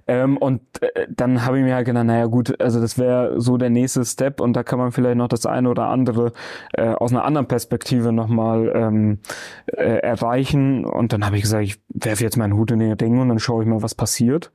ähm, 0.08 0.38
und 0.38 0.62
äh, 0.82 1.08
dann 1.10 1.44
habe 1.46 1.58
ich 1.58 1.63
mir 1.63 1.74
halt 1.74 1.88
gedacht, 1.88 2.06
naja 2.06 2.27
gut, 2.27 2.62
also 2.62 2.79
das 2.79 3.00
wäre 3.00 3.41
so 3.41 3.58
der 3.58 3.72
nächste 3.72 4.06
Step 4.06 4.39
und 4.39 4.53
da 4.53 4.62
kann 4.62 4.77
man 4.77 4.91
vielleicht 4.91 5.17
noch 5.17 5.29
das 5.29 5.48
eine 5.48 5.70
oder 5.70 5.88
andere 5.88 6.34
äh, 6.74 6.89
aus 6.89 7.12
einer 7.12 7.25
anderen 7.25 7.48
Perspektive 7.48 8.13
nochmal 8.13 8.72
ähm, 8.75 9.20
äh, 9.65 9.98
erreichen. 9.98 10.86
Und 10.86 11.12
dann 11.12 11.25
habe 11.25 11.38
ich 11.38 11.41
gesagt, 11.41 11.63
ich 11.63 11.82
werfe 11.89 12.24
jetzt 12.24 12.38
meinen 12.38 12.53
Hut 12.53 12.70
in 12.70 12.79
die 12.79 12.96
Dinge 12.96 13.22
und 13.22 13.29
dann 13.29 13.39
schaue 13.39 13.63
ich 13.63 13.70
mal, 13.70 13.82
was 13.82 13.96
passiert. 13.96 14.51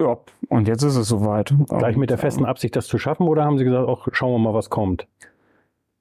Ja, 0.00 0.16
und 0.48 0.66
jetzt 0.66 0.82
ist 0.82 0.96
es 0.96 1.08
soweit. 1.08 1.54
Gleich 1.68 1.96
mit 1.96 2.08
der 2.08 2.18
festen 2.18 2.46
Absicht, 2.46 2.74
das 2.74 2.86
zu 2.86 2.98
schaffen, 2.98 3.28
oder 3.28 3.44
haben 3.44 3.58
Sie 3.58 3.64
gesagt, 3.64 3.86
auch 3.86 4.08
schauen 4.12 4.32
wir 4.32 4.38
mal, 4.38 4.54
was 4.54 4.70
kommt? 4.70 5.06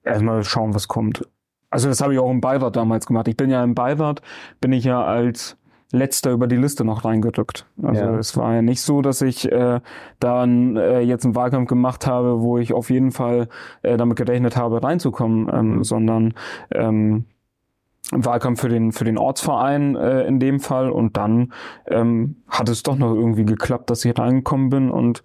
Erstmal 0.04 0.44
schauen, 0.44 0.74
was 0.74 0.88
kommt. 0.88 1.28
Also 1.70 1.90
das 1.90 2.02
habe 2.02 2.14
ich 2.14 2.20
auch 2.20 2.32
im 2.32 2.42
Beirat 2.42 2.76
damals 2.76 3.06
gemacht. 3.06 3.28
Ich 3.28 3.38
bin 3.38 3.50
ja 3.50 3.64
im 3.64 3.76
Beirat, 3.76 4.22
bin 4.62 4.72
ich 4.72 4.86
ja 4.86 5.04
als 5.04 5.58
letzter 5.92 6.32
über 6.32 6.48
die 6.48 6.56
Liste 6.56 6.86
noch 6.86 7.04
reingerückt. 7.04 7.66
Also 7.82 8.02
ja. 8.02 8.18
es 8.18 8.38
war 8.38 8.54
ja 8.54 8.62
nicht 8.62 8.82
so, 8.82 9.02
dass 9.02 9.22
ich 9.22 9.52
äh, 9.52 9.82
dann 10.20 10.78
äh, 10.78 11.02
jetzt 11.02 11.26
einen 11.26 11.36
Wahlkampf 11.36 11.68
gemacht 11.68 12.08
habe, 12.08 12.42
wo 12.42 12.58
ich 12.58 12.74
auf 12.74 12.90
jeden 12.90 13.12
Fall 13.12 13.50
äh, 13.82 13.98
damit 13.98 14.18
gerechnet 14.18 14.56
habe, 14.56 14.82
reinzukommen, 14.82 15.50
ähm, 15.52 15.76
mhm. 15.76 15.84
sondern 15.84 16.34
ähm, 16.72 17.26
Wahlkampf 18.12 18.62
für 18.62 18.70
den 18.70 18.92
für 18.92 19.06
den 19.06 19.18
Ortsverein 19.18 19.96
äh, 19.96 20.24
in 20.24 20.40
dem 20.40 20.60
Fall 20.60 20.90
und 20.90 21.18
dann 21.18 21.54
ähm, 21.88 22.38
hat 22.48 22.70
es 22.70 22.84
doch 22.84 22.96
noch 22.96 23.14
irgendwie 23.14 23.46
geklappt, 23.46 23.90
dass 23.90 24.04
ich 24.06 24.18
reingekommen 24.18 24.70
bin 24.70 24.92
und 24.92 25.24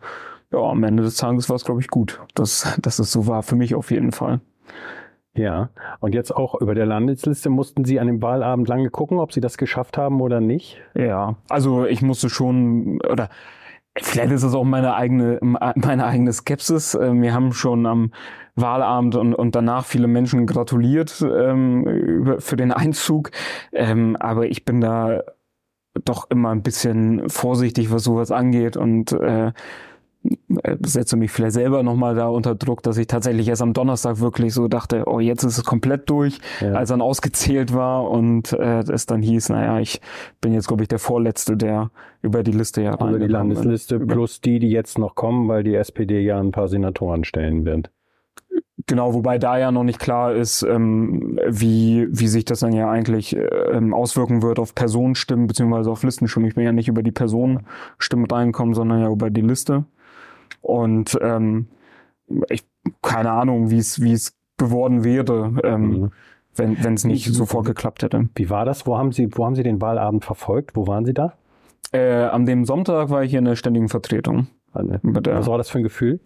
ja, 0.53 0.59
am 0.59 0.85
Ende 0.85 1.03
des 1.03 1.17
Tages 1.17 1.49
war 1.49 1.57
es 1.57 1.65
glaube 1.65 1.81
ich 1.81 1.89
gut, 1.89 2.21
dass 2.35 2.79
dass 2.83 2.99
es 2.99 3.11
so 3.11 3.27
war 3.27 3.43
für 3.43 3.57
mich 3.57 3.75
auf 3.75 3.91
jeden 3.91 4.13
Fall. 4.13 4.41
Ja, 5.37 5.71
und 5.99 6.15
jetzt 6.15 6.35
auch 6.35 6.55
über 6.61 6.77
der 6.77 6.87
Landesliste 6.87 7.51
mussten 7.51 7.85
Sie 7.85 7.99
an 7.99 8.07
dem 8.07 8.23
Wahlabend 8.23 8.69
lange 8.69 8.91
gucken, 8.91 9.19
ob 9.19 9.33
Sie 9.33 9.41
das 9.41 9.59
geschafft 9.59 9.99
haben 9.99 10.21
oder 10.21 10.41
nicht? 10.41 10.81
Ja, 10.95 11.35
also 11.49 11.87
ich 11.87 12.03
musste 12.03 12.31
schon, 12.31 13.01
oder 13.11 13.31
vielleicht 14.01 14.31
ist 14.31 14.45
es 14.45 14.55
auch 14.55 14.63
meine 14.63 14.95
eigene, 14.95 15.39
meine 15.43 16.07
eigene 16.07 16.33
Skepsis. 16.33 16.95
Wir 16.95 17.09
ähm, 17.09 17.33
haben 17.33 17.53
schon 17.53 17.85
am 17.87 18.13
Wahlabend 18.57 19.17
und, 19.17 19.35
und 19.35 19.55
danach 19.55 19.85
viele 19.85 20.07
Menschen 20.07 20.47
gratuliert 20.47 21.23
ähm, 21.23 22.37
für 22.39 22.57
den 22.57 22.73
Einzug, 22.73 23.31
ähm, 23.73 24.17
aber 24.17 24.47
ich 24.47 24.65
bin 24.65 24.81
da 24.81 25.23
doch 26.05 26.31
immer 26.31 26.51
ein 26.51 26.63
bisschen 26.63 27.29
vorsichtig, 27.29 27.93
was 27.93 28.05
sowas 28.05 28.31
angeht 28.31 28.77
und 28.77 29.13
äh, 29.13 29.53
äh, 30.63 30.77
setze 30.85 31.17
mich 31.17 31.31
vielleicht 31.31 31.53
selber 31.53 31.83
nochmal 31.83 32.15
da 32.15 32.29
unter 32.29 32.55
Druck, 32.55 32.83
dass 32.83 32.97
ich 32.97 33.07
tatsächlich 33.07 33.49
erst 33.49 33.63
am 33.63 33.75
Donnerstag 33.75 34.21
wirklich 34.21 34.55
so 34.55 34.69
dachte, 34.69 35.05
oh, 35.07 35.21
jetzt 35.21 35.45
ist 35.45 35.59
es 35.59 35.65
komplett 35.65 36.09
durch, 36.09 36.39
ja. 36.61 36.73
als 36.73 36.89
dann 36.89 37.03
ausgezählt 37.03 37.75
war 37.75 38.11
und 38.11 38.53
äh, 38.53 38.81
es 38.81 39.07
dann 39.07 39.21
hieß, 39.23 39.51
naja, 39.51 39.81
ich 39.81 40.01
bin 40.41 40.55
jetzt, 40.55 40.67
glaube 40.67 40.83
ich, 40.83 40.89
der 40.89 40.99
Vorletzte, 40.99 41.57
der 41.57 41.91
über 42.23 42.43
die 42.43 42.53
Liste 42.53 42.83
ja 42.83 42.95
Über 42.95 43.19
die 43.19 43.27
Landesliste 43.27 44.01
plus 44.01 44.41
die, 44.41 44.59
die 44.59 44.71
jetzt 44.71 44.99
noch 44.99 45.15
kommen, 45.15 45.47
weil 45.49 45.63
die 45.63 45.75
SPD 45.75 46.21
ja 46.21 46.41
ein 46.41 46.53
paar 46.53 46.69
Senatoren 46.69 47.25
stellen 47.25 47.65
wird. 47.65 47.91
Genau, 48.87 49.15
wobei 49.15 49.39
da 49.39 49.57
ja 49.57 49.73
noch 49.73 49.85
nicht 49.85 49.99
klar 49.99 50.35
ist, 50.35 50.63
ähm, 50.63 51.39
wie, 51.49 52.07
wie 52.11 52.29
sich 52.29 52.45
das 52.45 52.61
dann 52.61 52.73
ja 52.73 52.91
eigentlich 52.91 53.35
ähm, 53.73 53.95
auswirken 53.95 54.43
wird 54.43 54.59
auf 54.59 54.75
Personenstimmen 54.75 55.47
beziehungsweise 55.47 55.91
auf 55.91 56.03
Listenstimmen. 56.03 56.49
Ich 56.49 56.55
bin 56.55 56.65
ja 56.65 56.73
nicht 56.73 56.89
über 56.89 57.03
die 57.03 57.13
Personenstimmen 57.13 58.27
reinkommen, 58.27 58.75
sondern 58.75 59.01
ja 59.01 59.09
über 59.09 59.31
die 59.31 59.41
Liste. 59.41 59.85
Und 60.61 61.19
ähm, 61.23 61.69
ich 62.51 62.65
keine 63.01 63.31
Ahnung, 63.31 63.71
wie 63.71 63.79
es 63.79 64.03
wie 64.03 64.13
es 64.13 64.37
geworden 64.59 65.03
wäre, 65.03 65.55
ähm, 65.65 65.89
mhm. 65.89 66.11
wenn 66.55 66.85
wenn 66.85 66.95
es 66.95 67.05
nicht 67.05 67.33
sofort 67.33 67.67
geklappt 67.67 68.03
hätte. 68.03 68.29
Wie 68.35 68.51
war 68.51 68.67
das? 68.67 68.87
Wo 68.87 68.99
haben 68.99 69.13
Sie 69.13 69.29
wo 69.33 69.47
haben 69.47 69.55
Sie 69.55 69.63
den 69.63 69.81
Wahlabend 69.81 70.25
verfolgt? 70.25 70.77
Wo 70.77 70.87
waren 70.87 71.07
Sie 71.07 71.15
da? 71.15 71.35
Äh, 71.93 72.25
an 72.25 72.45
dem 72.45 72.65
Sonntag 72.65 73.09
war 73.09 73.23
ich 73.23 73.31
hier 73.31 73.39
in 73.39 73.45
der 73.47 73.57
ständigen 73.57 73.89
Vertretung. 73.89 74.49
Was 74.73 75.47
war 75.47 75.59
das 75.59 75.71
für 75.71 75.79
ein 75.79 75.85
Gefühl? 75.85 76.21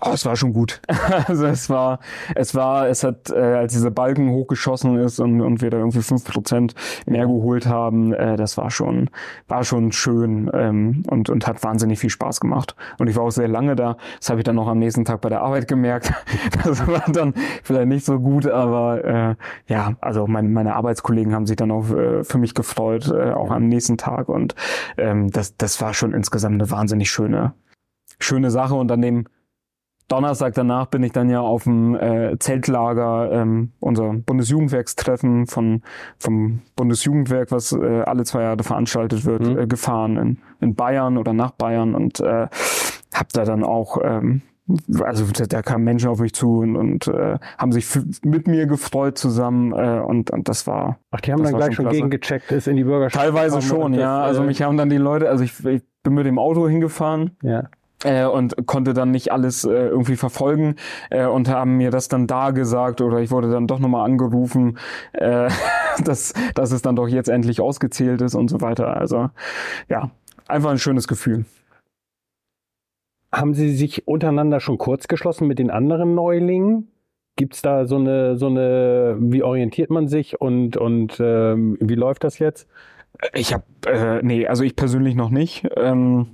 Oh, 0.00 0.10
es 0.12 0.24
war 0.24 0.34
schon 0.36 0.52
gut. 0.52 0.80
also 1.28 1.46
es 1.46 1.70
war, 1.70 2.00
es 2.34 2.54
war, 2.54 2.88
es 2.88 3.04
hat, 3.04 3.30
äh, 3.30 3.38
als 3.38 3.72
dieser 3.72 3.90
Balken 3.90 4.30
hochgeschossen 4.30 4.96
ist 4.98 5.20
und, 5.20 5.40
und 5.40 5.60
wir 5.60 5.70
da 5.70 5.76
irgendwie 5.76 6.02
fünf 6.02 6.24
Prozent 6.24 6.74
mehr 7.06 7.26
geholt 7.26 7.66
haben, 7.66 8.12
äh, 8.12 8.36
das 8.36 8.56
war 8.56 8.70
schon, 8.70 9.10
war 9.48 9.64
schon 9.64 9.92
schön 9.92 10.50
ähm, 10.54 11.04
und, 11.08 11.30
und 11.30 11.46
hat 11.46 11.62
wahnsinnig 11.62 12.00
viel 12.00 12.10
Spaß 12.10 12.40
gemacht. 12.40 12.74
Und 12.98 13.08
ich 13.08 13.16
war 13.16 13.24
auch 13.24 13.30
sehr 13.30 13.48
lange 13.48 13.76
da. 13.76 13.96
Das 14.18 14.30
habe 14.30 14.40
ich 14.40 14.44
dann 14.44 14.56
noch 14.56 14.66
am 14.66 14.78
nächsten 14.78 15.04
Tag 15.04 15.20
bei 15.20 15.28
der 15.28 15.42
Arbeit 15.42 15.68
gemerkt. 15.68 16.12
das 16.64 16.86
war 16.86 17.04
dann 17.08 17.34
vielleicht 17.62 17.88
nicht 17.88 18.04
so 18.04 18.18
gut, 18.18 18.46
aber 18.46 19.04
äh, 19.04 19.34
ja, 19.68 19.94
also 20.00 20.26
mein, 20.26 20.52
meine 20.52 20.74
Arbeitskollegen 20.74 21.34
haben 21.34 21.46
sich 21.46 21.56
dann 21.56 21.70
auch 21.70 21.90
äh, 21.90 22.24
für 22.24 22.38
mich 22.38 22.54
gefreut, 22.54 23.08
äh, 23.08 23.32
auch 23.32 23.50
am 23.50 23.68
nächsten 23.68 23.98
Tag. 23.98 24.28
Und 24.28 24.56
ähm, 24.96 25.30
das, 25.30 25.56
das 25.56 25.80
war 25.80 25.94
schon 25.94 26.12
insgesamt 26.12 26.54
eine 26.54 26.70
wahnsinnig 26.70 27.10
schöne, 27.10 27.52
schöne 28.18 28.50
Sache. 28.50 28.74
Und 28.74 28.90
an 28.90 29.02
dem 29.02 29.26
Donnerstag 30.08 30.54
danach 30.54 30.86
bin 30.86 31.02
ich 31.02 31.12
dann 31.12 31.30
ja 31.30 31.40
auf 31.40 31.64
dem 31.64 31.94
äh, 31.94 32.38
Zeltlager, 32.38 33.32
ähm, 33.32 33.72
unser 33.80 34.12
Bundesjugendwerkstreffen 34.12 35.46
von, 35.46 35.82
vom 36.18 36.60
Bundesjugendwerk, 36.76 37.50
was 37.50 37.72
äh, 37.72 38.02
alle 38.02 38.24
zwei 38.24 38.42
Jahre 38.42 38.62
veranstaltet 38.62 39.24
wird, 39.24 39.46
mhm. 39.46 39.58
äh, 39.58 39.66
gefahren 39.66 40.16
in, 40.18 40.38
in 40.60 40.74
Bayern 40.74 41.16
oder 41.16 41.32
nach 41.32 41.52
Bayern 41.52 41.94
und 41.94 42.20
äh, 42.20 42.48
habe 43.14 43.28
da 43.32 43.44
dann 43.44 43.64
auch 43.64 43.98
ähm, 44.02 44.42
also 45.02 45.24
da 45.48 45.60
kamen 45.60 45.84
Menschen 45.84 46.08
auf 46.08 46.20
mich 46.20 46.34
zu 46.34 46.60
und, 46.60 46.76
und 46.76 47.08
äh, 47.08 47.38
haben 47.58 47.72
sich 47.72 47.86
mit 48.22 48.46
mir 48.46 48.66
gefreut 48.66 49.18
zusammen 49.18 49.72
äh, 49.72 50.00
und, 50.00 50.30
und 50.30 50.48
das 50.48 50.66
war. 50.66 50.98
Ach, 51.10 51.20
die 51.20 51.32
haben 51.32 51.42
dann 51.42 51.54
gleich 51.54 51.74
schon, 51.74 51.86
schon 51.86 51.92
gegengecheckt, 51.92 52.52
ist 52.52 52.68
in 52.68 52.76
die 52.76 52.84
Bürgerschaft. 52.84 53.24
Teilweise 53.24 53.60
schon, 53.60 53.92
ja. 53.94 54.20
Also 54.20 54.42
äh, 54.42 54.46
mich 54.46 54.62
haben 54.62 54.76
dann 54.76 54.88
die 54.88 54.98
Leute, 54.98 55.28
also 55.28 55.42
ich, 55.42 55.64
ich 55.64 55.82
bin 56.02 56.14
mit 56.14 56.26
dem 56.26 56.38
Auto 56.38 56.68
hingefahren. 56.68 57.36
Ja 57.42 57.64
äh, 58.04 58.24
und 58.24 58.66
konnte 58.66 58.94
dann 58.94 59.10
nicht 59.10 59.32
alles 59.32 59.64
äh, 59.64 59.70
irgendwie 59.70 60.16
verfolgen 60.16 60.76
äh, 61.10 61.26
und 61.26 61.48
haben 61.48 61.76
mir 61.76 61.90
das 61.90 62.08
dann 62.08 62.26
da 62.26 62.50
gesagt 62.50 63.00
oder 63.00 63.18
ich 63.18 63.30
wurde 63.30 63.50
dann 63.50 63.66
doch 63.66 63.78
nochmal 63.78 64.04
angerufen, 64.04 64.78
äh, 65.12 65.48
dass, 66.04 66.34
dass 66.54 66.72
es 66.72 66.82
dann 66.82 66.96
doch 66.96 67.08
jetzt 67.08 67.28
endlich 67.28 67.60
ausgezählt 67.60 68.20
ist 68.20 68.34
und 68.34 68.48
so 68.48 68.60
weiter. 68.60 68.96
Also 68.96 69.30
ja, 69.88 70.10
einfach 70.46 70.70
ein 70.70 70.78
schönes 70.78 71.08
Gefühl. 71.08 71.44
Haben 73.32 73.54
Sie 73.54 73.74
sich 73.74 74.06
untereinander 74.06 74.60
schon 74.60 74.76
kurz 74.76 75.08
geschlossen 75.08 75.48
mit 75.48 75.58
den 75.58 75.70
anderen 75.70 76.14
Neulingen? 76.14 76.88
Gibt's 77.36 77.62
da 77.62 77.86
so 77.86 77.96
eine, 77.96 78.36
so 78.36 78.46
eine, 78.46 79.16
wie 79.18 79.42
orientiert 79.42 79.88
man 79.88 80.06
sich 80.06 80.38
und, 80.38 80.76
und 80.76 81.18
ähm, 81.18 81.78
wie 81.80 81.94
läuft 81.94 82.24
das 82.24 82.38
jetzt? 82.38 82.68
Ich 83.32 83.54
habe, 83.54 83.64
äh, 83.86 84.20
nee, 84.22 84.46
also 84.46 84.64
ich 84.64 84.76
persönlich 84.76 85.14
noch 85.14 85.30
nicht. 85.30 85.66
Ähm, 85.76 86.26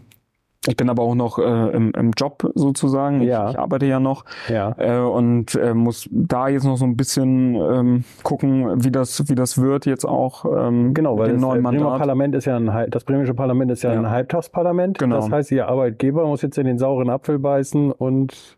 Ich 0.68 0.76
bin 0.76 0.90
aber 0.90 1.02
auch 1.02 1.14
noch 1.14 1.38
äh, 1.38 1.42
im, 1.70 1.92
im 1.96 2.10
Job 2.16 2.50
sozusagen. 2.54 3.22
Ich, 3.22 3.28
Ja. 3.28 3.50
ich 3.50 3.58
arbeite 3.58 3.86
ja 3.86 3.98
noch 4.00 4.24
Ja. 4.48 4.74
äh, 4.76 4.98
und 5.00 5.54
äh, 5.54 5.72
muss 5.74 6.08
da 6.12 6.48
jetzt 6.48 6.64
noch 6.64 6.76
so 6.76 6.84
ein 6.84 6.96
bisschen 6.96 7.54
ähm, 7.54 8.04
gucken, 8.22 8.84
wie 8.84 8.90
das, 8.90 9.28
wie 9.30 9.34
das 9.34 9.60
wird 9.60 9.86
jetzt 9.86 10.04
auch. 10.04 10.44
Ähm, 10.44 10.92
Genau, 10.94 11.18
weil 11.18 11.32
das 11.32 11.40
neuen 11.40 11.60
äh, 11.60 11.62
Bremer 11.62 11.72
Mandat. 11.80 11.98
Parlament 11.98 12.34
ist 12.34 12.44
ja 12.44 12.56
ein, 12.56 12.90
das 12.90 13.04
bremische 13.04 13.34
Parlament 13.34 13.70
ist 13.70 13.82
ja, 13.82 13.92
Ja. 13.92 13.98
ein 13.98 14.10
Halbtagsparlament. 14.10 14.98
Genau. 14.98 15.16
Das 15.16 15.30
heißt, 15.30 15.50
Ihr 15.52 15.68
Arbeitgeber 15.68 16.26
muss 16.26 16.42
jetzt 16.42 16.58
in 16.58 16.66
den 16.66 16.78
sauren 16.78 17.08
Apfel 17.08 17.38
beißen 17.38 17.90
und 17.92 18.57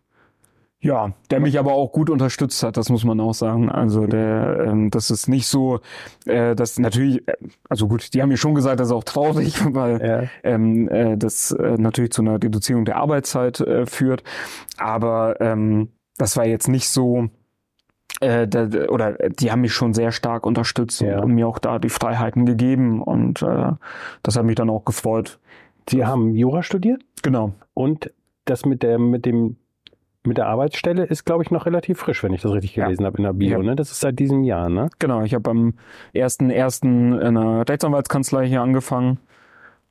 Ja, 0.83 1.13
der 1.29 1.39
mich 1.39 1.59
aber 1.59 1.73
auch 1.73 1.91
gut 1.91 2.09
unterstützt 2.09 2.63
hat, 2.63 2.75
das 2.75 2.89
muss 2.89 3.03
man 3.03 3.19
auch 3.19 3.35
sagen. 3.35 3.69
Also 3.69 4.07
der, 4.07 4.65
ähm, 4.67 4.89
das 4.89 5.11
ist 5.11 5.27
nicht 5.27 5.47
so, 5.47 5.79
äh, 6.25 6.55
das 6.55 6.79
natürlich, 6.79 7.27
äh, 7.27 7.35
also 7.69 7.87
gut, 7.87 8.13
die 8.15 8.21
haben 8.21 8.29
mir 8.29 8.37
schon 8.37 8.55
gesagt, 8.55 8.79
das 8.79 8.87
ist 8.87 8.93
auch 8.93 9.03
traurig, 9.03 9.61
weil 9.75 10.01
Ja. 10.03 10.23
ähm, 10.43 10.89
äh, 10.89 11.17
das 11.17 11.51
äh, 11.51 11.75
natürlich 11.77 12.11
zu 12.11 12.23
einer 12.23 12.41
Reduzierung 12.43 12.85
der 12.85 12.97
Arbeitszeit 12.97 13.59
äh, 13.59 13.85
führt. 13.85 14.23
Aber 14.77 15.39
ähm, 15.39 15.89
das 16.17 16.35
war 16.35 16.45
jetzt 16.47 16.67
nicht 16.67 16.89
so, 16.89 17.27
äh, 18.19 18.47
da, 18.47 18.67
oder 18.89 19.13
die 19.13 19.51
haben 19.51 19.61
mich 19.61 19.73
schon 19.73 19.93
sehr 19.93 20.11
stark 20.11 20.47
unterstützt 20.47 20.99
Ja. 21.01 21.17
und, 21.19 21.25
und 21.25 21.31
mir 21.35 21.47
auch 21.47 21.59
da 21.59 21.77
die 21.77 21.89
Freiheiten 21.89 22.47
gegeben 22.47 23.03
und 23.03 23.43
äh, 23.43 23.73
das 24.23 24.35
hat 24.35 24.45
mich 24.45 24.55
dann 24.55 24.71
auch 24.71 24.83
gefreut. 24.85 25.39
Sie 25.87 26.05
haben 26.05 26.35
Jura 26.35 26.63
studiert 26.63 27.03
Genau. 27.21 27.53
und 27.75 28.11
das 28.45 28.65
mit 28.65 28.81
der 28.81 28.97
mit 28.97 29.27
dem 29.27 29.57
mit 30.23 30.37
der 30.37 30.47
Arbeitsstelle 30.47 31.03
ist, 31.03 31.25
glaube 31.25 31.43
ich, 31.43 31.51
noch 31.51 31.65
relativ 31.65 31.99
frisch, 31.99 32.23
wenn 32.23 32.33
ich 32.33 32.41
das 32.41 32.51
richtig 32.51 32.75
Ja. 32.75 32.85
gelesen 32.85 33.05
habe 33.05 33.17
in 33.17 33.23
der 33.23 33.33
Bio. 33.33 33.57
Ja. 33.57 33.63
Ne? 33.63 33.75
Das 33.75 33.91
ist 33.91 33.99
seit 34.01 34.19
diesem 34.19 34.43
Jahr, 34.43 34.69
ne? 34.69 34.89
Genau, 34.99 35.23
ich 35.23 35.33
habe 35.33 35.49
am 35.49 35.73
1.1. 36.13 37.19
in 37.19 37.37
einer 37.37 37.67
Rechtsanwaltskanzlei 37.67 38.47
hier 38.47 38.61
angefangen 38.61 39.19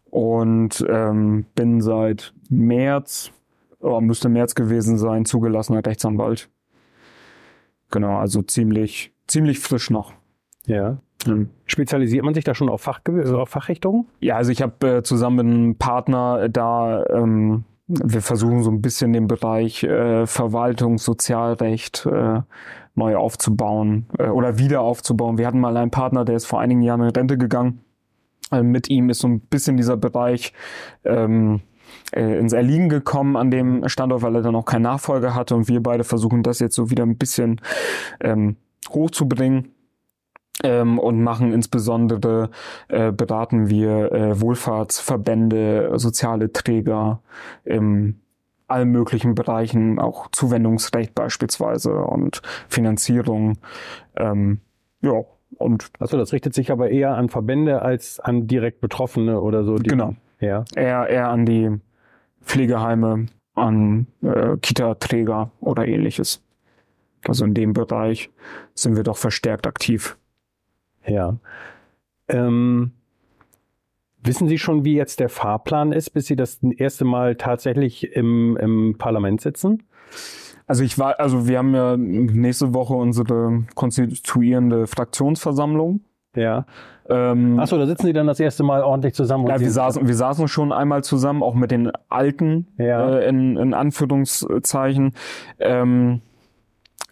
und 0.05 0.85
ähm, 0.89 1.47
bin 1.55 1.81
seit 1.81 2.33
März, 2.49 3.33
oh, 3.81 4.01
müsste 4.01 4.29
März 4.29 4.55
gewesen 4.55 4.99
sein, 4.99 5.25
zugelassener 5.25 5.85
Rechtsanwalt. 5.85 6.49
Genau, 7.91 8.19
also 8.19 8.43
ziemlich, 8.43 9.13
ziemlich 9.27 9.59
frisch 9.59 9.91
noch. 9.91 10.13
Ja. 10.67 10.99
Mhm. 11.27 11.51
Spezialisiert 11.67 12.25
man 12.25 12.35
sich 12.35 12.45
da 12.45 12.55
schon 12.55 12.69
auf, 12.69 12.83
Fachge 12.83 13.37
auf 13.37 13.49
Fachrichtungen? 13.49 14.07
Ja, 14.21 14.37
also 14.37 14.53
ich 14.53 14.63
habe 14.63 14.99
äh, 14.99 15.03
zusammen 15.03 15.37
mit 15.37 15.47
einem 15.55 15.75
Partner 15.77 16.49
da, 16.49 17.05
ähm, 17.11 17.65
wir 17.91 18.23
versuchen 18.23 18.63
so 18.63 18.71
ein 18.71 18.81
bisschen 18.81 19.13
den 19.13 19.27
Bereich 19.27 19.83
äh, 19.83 20.27
Verwaltung, 20.27 20.99
Sozialrecht 20.99 22.07
äh, 22.07 22.41
neu 22.95 23.17
aufzubauen 23.17 24.07
äh, 24.19 24.29
oder 24.29 24.59
wieder 24.59 24.81
aufzubauen. 24.81 25.39
Wir 25.39 25.47
hatten 25.47 25.61
mal 25.61 25.77
einen 25.77 25.91
Partner, 25.91 26.25
der 26.25 26.37
ist 26.37 26.47
vor 26.47 26.61
einigen 26.61 26.83
Jahren 26.83 27.03
in 27.03 27.11
Rente 27.11 27.37
gegangen. 27.37 27.81
Äh, 28.53 28.63
mit 28.63 28.89
ihm 28.91 29.11
ist 29.11 29.21
so 29.21 29.29
ein 29.29 29.41
bisschen 29.41 29.77
dieser 29.77 29.97
Bereich 29.97 30.53
ähm, 31.05 31.61
äh, 32.13 32.39
ins 32.39 32.53
Erliegen 32.53 32.89
gekommen 32.89 33.37
an 33.37 33.51
dem 33.51 33.89
Standort, 33.89 34.23
weil 34.23 34.37
er 34.37 34.43
dann 34.43 34.55
auch 34.55 34.67
keinen 34.67 34.83
Nachfolger 34.83 35.35
hatte 35.35 35.57
und 35.57 35.69
wir 35.69 35.83
beide 35.83 36.05
versuchen 36.05 36.43
das 36.43 36.61
jetzt 36.61 36.77
so 36.77 36.91
wieder 36.91 37.05
ein 37.05 37.17
bisschen 37.17 37.61
ähm, 38.21 38.57
hochzubringen 38.91 39.73
ähm, 40.63 40.99
und 40.99 41.23
machen 41.23 41.53
insbesondere, 41.53 42.51
äh, 42.89 43.13
beraten 43.13 43.71
wir 43.71 44.13
äh, 44.13 44.41
Wohlfahrtsverbände, 44.41 45.93
soziale 45.97 46.53
Träger 46.53 47.21
in 47.65 48.21
allen 48.69 48.91
möglichen 48.91 49.35
Bereichen, 49.35 49.99
auch 49.99 50.29
Zuwendungsrecht 50.31 51.15
beispielsweise 51.15 51.95
und 51.95 52.43
Finanzierung. 52.69 53.59
Ähm, 54.17 54.61
ja, 55.03 55.25
und 55.57 55.91
Achso, 55.99 56.17
das 56.17 56.33
richtet 56.33 56.55
sich 56.55 56.71
aber 56.71 56.91
eher 56.91 57.17
an 57.17 57.29
Verbände 57.29 57.83
als 57.83 58.21
an 58.21 58.47
direkt 58.47 58.81
Betroffene 58.81 59.41
oder 59.41 59.65
so. 59.65 59.75
Genau. 59.75 60.15
Ja. 60.39 60.65
eher, 60.75 61.07
eher 61.09 61.29
an 61.29 61.45
die 61.45 61.71
Pflegeheime, 62.43 63.27
an 63.55 64.07
äh, 64.23 64.57
Kita-Träger 64.57 65.51
oder 65.61 65.87
ähnliches. 65.87 66.43
Also 67.29 67.45
in 67.45 67.53
dem 67.53 67.75
Bereich 67.75 68.31
sind 68.75 68.97
wir 68.97 69.03
doch 69.03 69.19
verstärkt 69.19 69.67
aktiv. 69.67 70.17
Ja. 71.07 71.37
Ähm, 72.29 72.93
wissen 74.23 74.49
Sie 74.49 74.59
schon, 74.59 74.85
wie 74.85 74.95
jetzt 74.95 75.21
der 75.21 75.29
Fahrplan 75.29 75.93
ist, 75.93 76.11
bis 76.11 76.27
Sie 76.27 76.37
das 76.37 76.61
erste 76.77 77.05
Mal 77.05 77.37
tatsächlich 77.37 78.13
im, 78.15 78.57
im 78.59 78.97
Parlament 78.99 79.41
sitzen? 79.41 79.83
Also 80.67 80.85
ich 80.85 80.99
war, 80.99 81.19
also 81.19 81.49
wir 81.49 81.59
haben 81.59 81.75
ja 81.75 81.97
nächste 81.97 82.75
Woche 82.75 82.95
unsere 82.95 83.65
konstituierende 83.75 84.87
Fraktionsversammlung. 84.87 86.01
Ja. 86.37 86.65
Ähm, 87.09 87.59
Achso, 87.59 87.77
da 87.77 87.87
sitzen 87.87 88.07
Sie 88.07 88.13
dann 88.13 88.29
das 88.29 88.39
erste 88.39 88.63
Mal 88.63 88.85
ordentlich 88.85 89.15
zusammen. 89.15 89.45
und 89.45 89.51
ja, 89.51 89.59
wir 89.59 89.71
saßen, 89.71 90.07
wir 90.07 90.15
saßen 90.15 90.47
schon 90.47 90.71
einmal 90.73 91.03
zusammen, 91.03 91.43
auch 91.43 91.57
mit 91.57 91.73
den 91.73 91.91
Alten, 92.09 92.69
Ja. 92.79 93.19
äh, 93.19 93.29
in, 93.29 93.57
in 93.57 93.75
Anführungszeichen. 93.75 95.15
Ähm, 95.59 96.21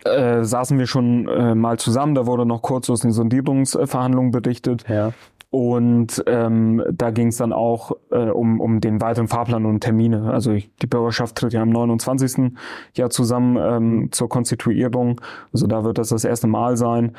äh, 0.04 0.44
saßen 0.44 0.78
wir 0.78 0.86
schon 0.86 1.28
äh, 1.28 1.54
mal 1.54 1.78
zusammen, 1.78 2.14
da 2.14 2.26
wurde 2.26 2.46
noch 2.46 2.62
kurz 2.62 2.88
aus 2.90 3.00
den 3.00 3.12
Sondierungsverhandlungen 3.12 4.30
berichtet. 4.30 4.84
Ja. 4.88 5.12
Und 5.50 6.22
ähm, 6.26 6.84
da 6.92 7.10
ging 7.10 7.28
es 7.28 7.38
dann 7.38 7.54
auch 7.54 7.92
äh, 8.10 8.28
um, 8.28 8.60
um 8.60 8.80
den 8.80 9.00
weiteren 9.00 9.28
Fahrplan 9.28 9.64
und 9.64 9.80
Termine. 9.80 10.30
Also 10.30 10.52
ich, 10.52 10.70
die 10.82 10.86
Bürgerschaft 10.86 11.36
tritt 11.36 11.54
ja 11.54 11.62
am 11.62 11.70
29. 11.70 12.52
Jahr 12.94 13.08
zusammen 13.08 13.56
ähm, 13.56 14.12
zur 14.12 14.28
Konstituierung. 14.28 15.20
Also 15.52 15.66
da 15.66 15.84
wird 15.84 15.96
das 15.96 16.10
das 16.10 16.24
erste 16.24 16.48
Mal 16.48 16.76
sein. 16.76 17.16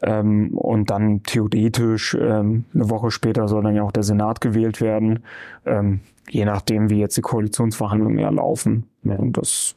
Ähm, 0.00 0.56
und 0.56 0.90
dann 0.90 1.24
theoretisch 1.24 2.14
ähm, 2.14 2.64
eine 2.72 2.88
Woche 2.88 3.10
später 3.10 3.48
soll 3.48 3.64
dann 3.64 3.74
ja 3.74 3.82
auch 3.82 3.92
der 3.92 4.04
Senat 4.04 4.40
gewählt 4.40 4.80
werden. 4.80 5.24
Ähm, 5.66 6.00
je 6.30 6.44
nachdem, 6.44 6.88
wie 6.88 7.00
jetzt 7.00 7.16
die 7.16 7.22
Koalitionsverhandlungen 7.22 8.18
ja 8.18 8.30
laufen. 8.30 8.88
Ja. 9.02 9.16
Und 9.16 9.36
das 9.36 9.76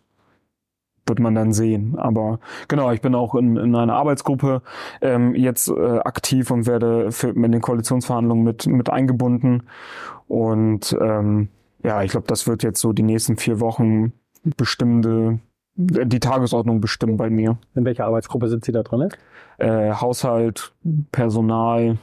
wird 1.06 1.20
man 1.20 1.36
dann 1.36 1.54
sehen. 1.54 1.96
Aber 1.98 2.40
genau, 2.68 2.92
ich 2.92 3.02
bin 3.02 3.16
auch 3.16 3.36
in, 3.36 3.58
in 3.58 3.76
einer 3.76 3.94
Arbeitsgruppe 3.94 4.62
ähm, 5.02 5.36
jetzt 5.36 5.70
äh, 5.70 6.00
aktiv 6.00 6.52
und 6.52 6.68
werde 6.68 7.12
für, 7.12 7.34
mit 7.34 7.54
den 7.54 7.62
Koalitionsverhandlungen 7.62 8.44
mit, 8.44 8.68
mit 8.68 8.90
eingebunden. 8.90 9.64
Und 10.28 10.98
ähm, 11.00 11.50
ja, 11.84 12.02
ich 12.04 12.12
glaube, 12.12 12.28
das 12.28 12.48
wird 12.48 12.64
jetzt 12.64 12.82
so 12.82 12.94
die 12.94 13.04
nächsten 13.04 13.38
vier 13.38 13.60
Wochen 13.60 14.14
bestimmte, 14.58 15.40
äh, 15.78 16.06
die 16.06 16.20
Tagesordnung 16.20 16.82
bestimmen 16.82 17.18
bei 17.18 17.30
mir. 17.30 17.58
In 17.76 17.86
welcher 17.86 18.06
Arbeitsgruppe 18.06 18.48
sind 18.48 18.66
Sie 18.66 18.72
da 18.72 18.84
drin? 18.84 19.10
Äh, 19.58 19.92
Haushalt, 19.92 20.74
Personal 21.12 21.98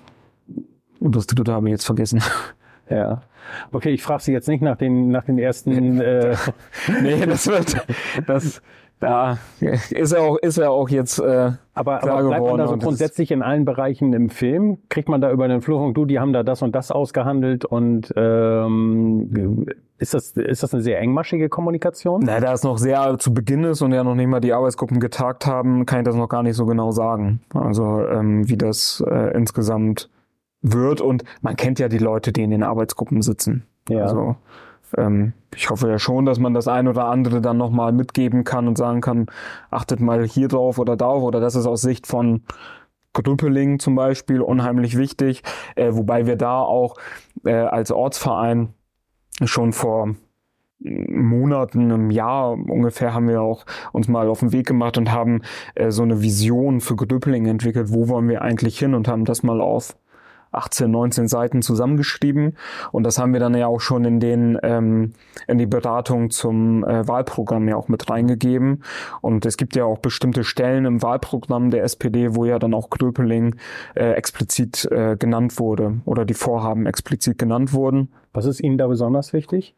und 1.02 1.16
das 1.16 1.26
dritte 1.26 1.52
habe 1.52 1.68
ich 1.68 1.72
jetzt 1.72 1.86
vergessen. 1.86 2.22
Ja. 2.90 3.22
Okay, 3.70 3.90
ich 3.90 4.02
frage 4.02 4.22
Sie 4.22 4.32
jetzt 4.32 4.48
nicht 4.48 4.60
nach 4.60 4.76
den, 4.76 5.08
nach 5.08 5.24
den 5.24 5.38
ersten. 5.38 6.00
Äh, 6.00 6.36
nee, 7.02 7.24
das 7.24 7.46
wird, 7.46 7.76
das, 8.26 8.60
da 9.02 9.38
ist 9.90 10.12
er 10.12 10.22
auch, 10.22 10.36
ist 10.36 10.58
er 10.58 10.70
auch 10.70 10.88
jetzt, 10.88 11.18
äh, 11.18 11.52
aber, 11.74 12.02
aber 12.04 12.28
bleibt 12.28 12.46
man 12.46 12.58
da 12.58 12.68
so 12.68 12.76
grundsätzlich 12.76 13.32
in 13.32 13.42
allen 13.42 13.64
Bereichen 13.64 14.12
im 14.12 14.30
Film? 14.30 14.78
Kriegt 14.88 15.08
man 15.08 15.20
da 15.20 15.32
über 15.32 15.48
den 15.48 15.60
Flurfunk, 15.60 15.96
du, 15.96 16.04
die 16.04 16.20
haben 16.20 16.32
da 16.32 16.44
das 16.44 16.62
und 16.62 16.72
das 16.74 16.92
ausgehandelt 16.92 17.64
und 17.64 18.12
ähm, 18.16 19.66
ist, 19.98 20.14
das, 20.14 20.30
ist 20.32 20.62
das 20.62 20.72
eine 20.72 20.84
sehr 20.84 21.00
engmaschige 21.00 21.48
Kommunikation? 21.48 22.22
Na, 22.24 22.38
da 22.38 22.52
es 22.52 22.62
noch 22.62 22.78
sehr 22.78 23.18
zu 23.18 23.34
Beginn 23.34 23.64
ist 23.64 23.82
und 23.82 23.92
ja 23.92 24.04
noch 24.04 24.14
nicht 24.14 24.28
mal 24.28 24.40
die 24.40 24.52
Arbeitsgruppen 24.52 25.00
getagt 25.00 25.46
haben, 25.46 25.84
kann 25.84 26.00
ich 26.00 26.04
das 26.04 26.14
noch 26.14 26.28
gar 26.28 26.44
nicht 26.44 26.54
so 26.54 26.64
genau 26.64 26.92
sagen. 26.92 27.40
Also 27.54 28.06
ähm, 28.06 28.48
wie 28.48 28.56
das 28.56 29.02
äh, 29.04 29.36
insgesamt 29.36 30.10
wird. 30.60 31.00
Und 31.00 31.24
man 31.40 31.56
kennt 31.56 31.80
ja 31.80 31.88
die 31.88 31.98
Leute, 31.98 32.32
die 32.32 32.42
in 32.42 32.50
den 32.50 32.62
Arbeitsgruppen 32.62 33.20
sitzen. 33.20 33.66
Ja. 33.88 34.04
Also 34.04 34.36
ähm, 34.96 35.32
ich 35.54 35.70
hoffe 35.70 35.88
ja 35.88 35.98
schon, 35.98 36.24
dass 36.24 36.38
man 36.38 36.54
das 36.54 36.68
ein 36.68 36.88
oder 36.88 37.06
andere 37.06 37.40
dann 37.40 37.56
nochmal 37.56 37.92
mitgeben 37.92 38.44
kann 38.44 38.68
und 38.68 38.78
sagen 38.78 39.00
kann, 39.00 39.26
achtet 39.70 40.00
mal 40.00 40.24
hier 40.24 40.48
drauf 40.48 40.78
oder 40.78 40.96
darauf 40.96 41.22
oder 41.22 41.40
das 41.40 41.54
ist 41.54 41.66
aus 41.66 41.82
Sicht 41.82 42.06
von 42.06 42.42
Grüppeling 43.12 43.78
zum 43.78 43.94
Beispiel 43.94 44.40
unheimlich 44.40 44.96
wichtig, 44.96 45.42
äh, 45.76 45.92
wobei 45.92 46.26
wir 46.26 46.36
da 46.36 46.60
auch 46.60 46.96
äh, 47.44 47.52
als 47.52 47.90
Ortsverein 47.90 48.70
schon 49.44 49.72
vor 49.72 50.14
Monaten, 50.84 51.92
einem 51.92 52.10
Jahr 52.10 52.52
ungefähr 52.52 53.14
haben 53.14 53.28
wir 53.28 53.40
auch 53.40 53.64
uns 53.92 54.08
mal 54.08 54.28
auf 54.28 54.40
den 54.40 54.52
Weg 54.52 54.66
gemacht 54.66 54.98
und 54.98 55.12
haben 55.12 55.42
äh, 55.74 55.90
so 55.90 56.02
eine 56.02 56.22
Vision 56.22 56.80
für 56.80 56.96
Gröpeling 56.96 57.46
entwickelt, 57.46 57.92
wo 57.92 58.08
wollen 58.08 58.28
wir 58.28 58.42
eigentlich 58.42 58.78
hin? 58.78 58.94
Und 58.94 59.06
haben 59.06 59.24
das 59.24 59.42
mal 59.42 59.60
auf 59.60 59.96
18, 60.52 60.90
19 60.90 61.28
Seiten 61.28 61.62
zusammengeschrieben 61.62 62.56
und 62.92 63.04
das 63.04 63.18
haben 63.18 63.32
wir 63.32 63.40
dann 63.40 63.54
ja 63.54 63.66
auch 63.66 63.80
schon 63.80 64.04
in 64.04 64.20
den 64.20 64.58
ähm, 64.62 65.12
in 65.48 65.58
die 65.58 65.66
Beratung 65.66 66.30
zum 66.30 66.84
äh, 66.84 67.06
Wahlprogramm 67.08 67.68
ja 67.68 67.76
auch 67.76 67.88
mit 67.88 68.08
reingegeben 68.08 68.84
und 69.20 69.46
es 69.46 69.56
gibt 69.56 69.76
ja 69.76 69.84
auch 69.84 69.98
bestimmte 69.98 70.44
Stellen 70.44 70.84
im 70.84 71.02
Wahlprogramm 71.02 71.70
der 71.70 71.84
SPD, 71.84 72.34
wo 72.34 72.44
ja 72.44 72.58
dann 72.58 72.74
auch 72.74 72.90
Gröpeling 72.90 73.56
äh, 73.94 74.12
explizit 74.12 74.84
äh, 74.90 75.16
genannt 75.16 75.58
wurde 75.58 76.00
oder 76.04 76.24
die 76.24 76.34
Vorhaben 76.34 76.86
explizit 76.86 77.38
genannt 77.38 77.72
wurden. 77.72 78.12
Was 78.32 78.46
ist 78.46 78.60
Ihnen 78.60 78.78
da 78.78 78.86
besonders 78.86 79.32
wichtig? 79.32 79.74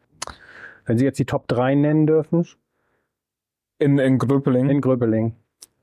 Wenn 0.85 0.97
Sie 0.97 1.05
jetzt 1.05 1.19
die 1.19 1.25
Top 1.25 1.47
3 1.47 1.75
nennen 1.75 2.07
dürfen 2.07 2.45
In, 3.79 3.97
in 3.97 4.17
Gröpeling. 4.17 4.69
in 4.69 4.81
Gröbeling. 4.81 5.35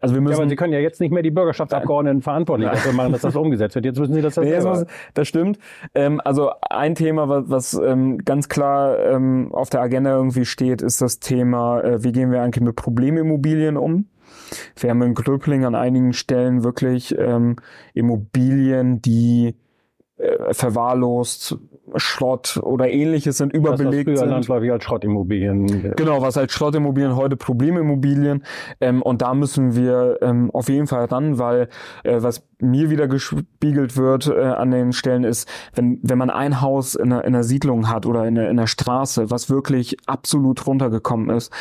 Also 0.02 0.16
wir 0.16 0.20
müssen. 0.20 0.32
Ja, 0.32 0.38
aber 0.40 0.48
Sie 0.48 0.56
können 0.56 0.72
ja 0.72 0.80
jetzt 0.80 1.00
nicht 1.00 1.12
mehr 1.12 1.22
die 1.22 1.30
Bürgerschaftsabgeordneten 1.30 2.22
verantwortlich 2.22 2.68
dafür 2.68 2.92
machen, 2.92 3.12
dass 3.12 3.22
das 3.22 3.36
umgesetzt 3.36 3.76
wird. 3.76 3.84
Jetzt 3.84 4.00
müssen 4.00 4.14
Sie 4.14 4.20
das 4.20 4.34
ja 4.34 4.42
Nee, 4.42 4.50
das, 4.50 4.84
das 5.14 5.28
stimmt. 5.28 5.58
Ähm, 5.94 6.20
also 6.24 6.50
ein 6.68 6.96
Thema, 6.96 7.28
was, 7.28 7.44
was 7.48 7.74
ähm, 7.74 8.18
ganz 8.18 8.48
klar 8.48 8.98
ähm, 8.98 9.50
auf 9.52 9.70
der 9.70 9.80
Agenda 9.80 10.14
irgendwie 10.14 10.44
steht, 10.44 10.82
ist 10.82 11.00
das 11.00 11.20
Thema, 11.20 11.80
äh, 11.82 12.02
wie 12.02 12.10
gehen 12.10 12.32
wir 12.32 12.42
eigentlich 12.42 12.64
mit 12.64 12.74
Problemimmobilien 12.74 13.76
um? 13.76 14.08
Wir 14.76 14.90
haben 14.90 15.02
in 15.02 15.14
Gröbling 15.14 15.64
an 15.64 15.76
einigen 15.76 16.12
Stellen 16.12 16.64
wirklich 16.64 17.16
ähm, 17.16 17.56
Immobilien, 17.94 19.00
die 19.02 19.54
äh, 20.16 20.52
verwahrlost, 20.52 21.56
Schrott 21.96 22.58
oder 22.62 22.90
ähnliches 22.90 23.38
sind, 23.38 23.54
das, 23.54 23.62
was 23.62 23.80
überbelegt 23.80 24.16
sind. 24.16 24.28
landläufig 24.28 24.70
als 24.70 24.84
Schrottimmobilien. 24.84 25.94
Genau, 25.96 26.22
was 26.22 26.36
als 26.36 26.52
Schrottimmobilien 26.52 27.16
heute 27.16 27.36
Problemimmobilien. 27.36 28.44
Ähm, 28.80 29.02
und 29.02 29.22
da 29.22 29.34
müssen 29.34 29.74
wir 29.74 30.18
ähm, 30.22 30.50
auf 30.52 30.68
jeden 30.68 30.86
Fall 30.86 31.06
ran, 31.06 31.38
weil 31.38 31.68
äh, 32.04 32.22
was 32.22 32.46
mir 32.58 32.90
wieder 32.90 33.08
gespiegelt 33.08 33.96
wird 33.96 34.28
äh, 34.28 34.40
an 34.40 34.70
den 34.70 34.92
Stellen 34.92 35.24
ist, 35.24 35.48
wenn, 35.74 35.98
wenn 36.02 36.18
man 36.18 36.30
ein 36.30 36.60
Haus 36.60 36.94
in 36.94 37.12
einer, 37.12 37.24
in 37.24 37.34
einer 37.34 37.44
Siedlung 37.44 37.88
hat 37.88 38.06
oder 38.06 38.26
in 38.26 38.38
einer, 38.38 38.48
in 38.48 38.58
einer 38.58 38.68
Straße, 38.68 39.30
was 39.30 39.50
wirklich 39.50 39.96
absolut 40.06 40.66
runtergekommen 40.66 41.30
ist, 41.30 41.52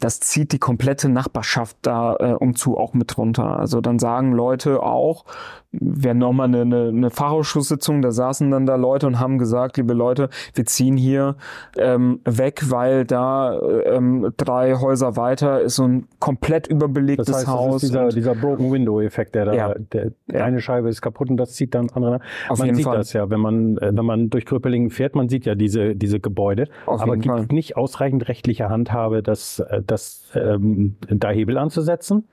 das 0.00 0.20
zieht 0.20 0.52
die 0.52 0.58
komplette 0.58 1.08
Nachbarschaft 1.08 1.76
da 1.82 2.16
äh, 2.16 2.32
umzu 2.32 2.76
auch 2.76 2.94
mit 2.94 3.16
runter. 3.18 3.58
Also 3.58 3.80
dann 3.80 3.98
sagen 3.98 4.32
Leute 4.32 4.82
auch, 4.82 5.24
wir 5.72 6.14
nochmal 6.14 6.48
eine, 6.48 6.62
eine, 6.62 6.88
eine 6.88 7.10
Fachausschusssitzung, 7.10 8.02
da 8.02 8.10
saßen 8.10 8.50
dann 8.50 8.66
da 8.66 8.74
Leute 8.74 9.06
und 9.06 9.20
haben 9.20 9.38
gesagt, 9.38 9.76
liebe 9.76 9.92
Leute, 9.94 10.28
wir 10.54 10.64
ziehen 10.66 10.96
hier 10.96 11.36
ähm, 11.78 12.20
weg, 12.24 12.62
weil 12.70 13.04
da 13.04 13.60
ähm, 13.84 14.32
drei 14.36 14.74
Häuser 14.74 15.16
weiter 15.16 15.60
ist 15.60 15.76
so 15.76 15.84
ein 15.84 16.08
komplett 16.18 16.66
überbelegtes 16.66 17.26
Das 17.26 17.36
heißt, 17.36 17.46
das 17.46 17.54
Haus. 17.54 17.82
ist 17.82 17.90
dieser, 17.90 18.08
dieser 18.08 18.34
Broken 18.34 18.72
Window 18.72 19.00
Effekt, 19.00 19.34
der 19.36 19.44
da, 19.44 19.52
Ja. 19.54 19.74
der, 19.92 20.10
Ja. 20.32 20.44
eine 20.44 20.60
Scheibe 20.60 20.88
ist 20.88 21.02
kaputt 21.02 21.30
und 21.30 21.36
das 21.36 21.52
zieht 21.52 21.74
dann 21.74 21.86
das 21.86 21.96
andere. 21.96 22.20
Auf 22.48 22.58
man 22.58 22.66
jeden 22.66 22.76
sieht 22.76 22.86
Fall. 22.86 22.96
das 22.96 23.12
ja, 23.12 23.30
wenn 23.30 23.40
man, 23.40 23.76
äh, 23.78 23.92
wenn 23.94 24.04
man 24.04 24.28
durch 24.28 24.46
Kröpelingen 24.46 24.90
fährt, 24.90 25.14
man 25.14 25.28
sieht 25.28 25.46
ja 25.46 25.54
diese, 25.54 25.94
diese 25.94 26.18
Gebäude. 26.18 26.66
Auf 26.86 27.00
aber 27.00 27.16
gibt 27.16 27.26
Fall. 27.32 27.46
nicht 27.50 27.76
ausreichend 27.76 28.28
rechtliche 28.28 28.68
Handhabe, 28.68 29.22
das, 29.22 29.60
äh, 29.60 29.82
das, 29.86 30.30
ähm, 30.34 30.96
da 31.08 31.30
Hebel 31.30 31.58
anzusetzen. 31.58 32.24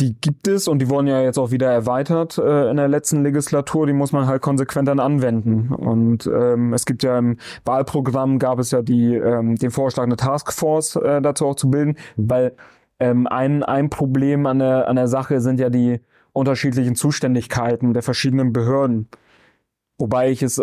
Die 0.00 0.18
gibt 0.18 0.48
es 0.48 0.66
und 0.66 0.78
die 0.78 0.88
wurden 0.88 1.06
ja 1.06 1.20
jetzt 1.20 1.38
auch 1.38 1.50
wieder 1.50 1.70
erweitert 1.70 2.38
äh, 2.38 2.70
in 2.70 2.78
der 2.78 2.88
letzten 2.88 3.22
Legislatur. 3.22 3.86
Die 3.86 3.92
muss 3.92 4.12
man 4.12 4.26
halt 4.26 4.40
konsequent 4.40 4.88
dann 4.88 4.98
anwenden. 4.98 5.74
Und 5.74 6.26
ähm, 6.26 6.72
es 6.72 6.86
gibt 6.86 7.02
ja 7.02 7.18
im 7.18 7.36
Wahlprogramm 7.66 8.38
gab 8.38 8.58
es 8.58 8.70
ja 8.70 8.80
die 8.80 9.14
ähm, 9.14 9.56
den 9.56 9.70
Vorschlag, 9.70 10.04
eine 10.04 10.16
Taskforce 10.16 10.96
äh, 10.96 11.20
dazu 11.20 11.46
auch 11.46 11.56
zu 11.56 11.70
bilden, 11.70 11.96
weil 12.16 12.54
ähm, 12.98 13.26
ein 13.26 13.62
ein 13.62 13.90
Problem 13.90 14.46
an 14.46 14.58
der 14.58 14.88
an 14.88 14.96
der 14.96 15.08
Sache 15.08 15.40
sind 15.40 15.60
ja 15.60 15.68
die 15.68 16.00
unterschiedlichen 16.32 16.94
Zuständigkeiten 16.94 17.92
der 17.92 18.02
verschiedenen 18.02 18.54
Behörden. 18.54 19.08
Wobei 19.98 20.30
ich 20.30 20.42
es 20.42 20.62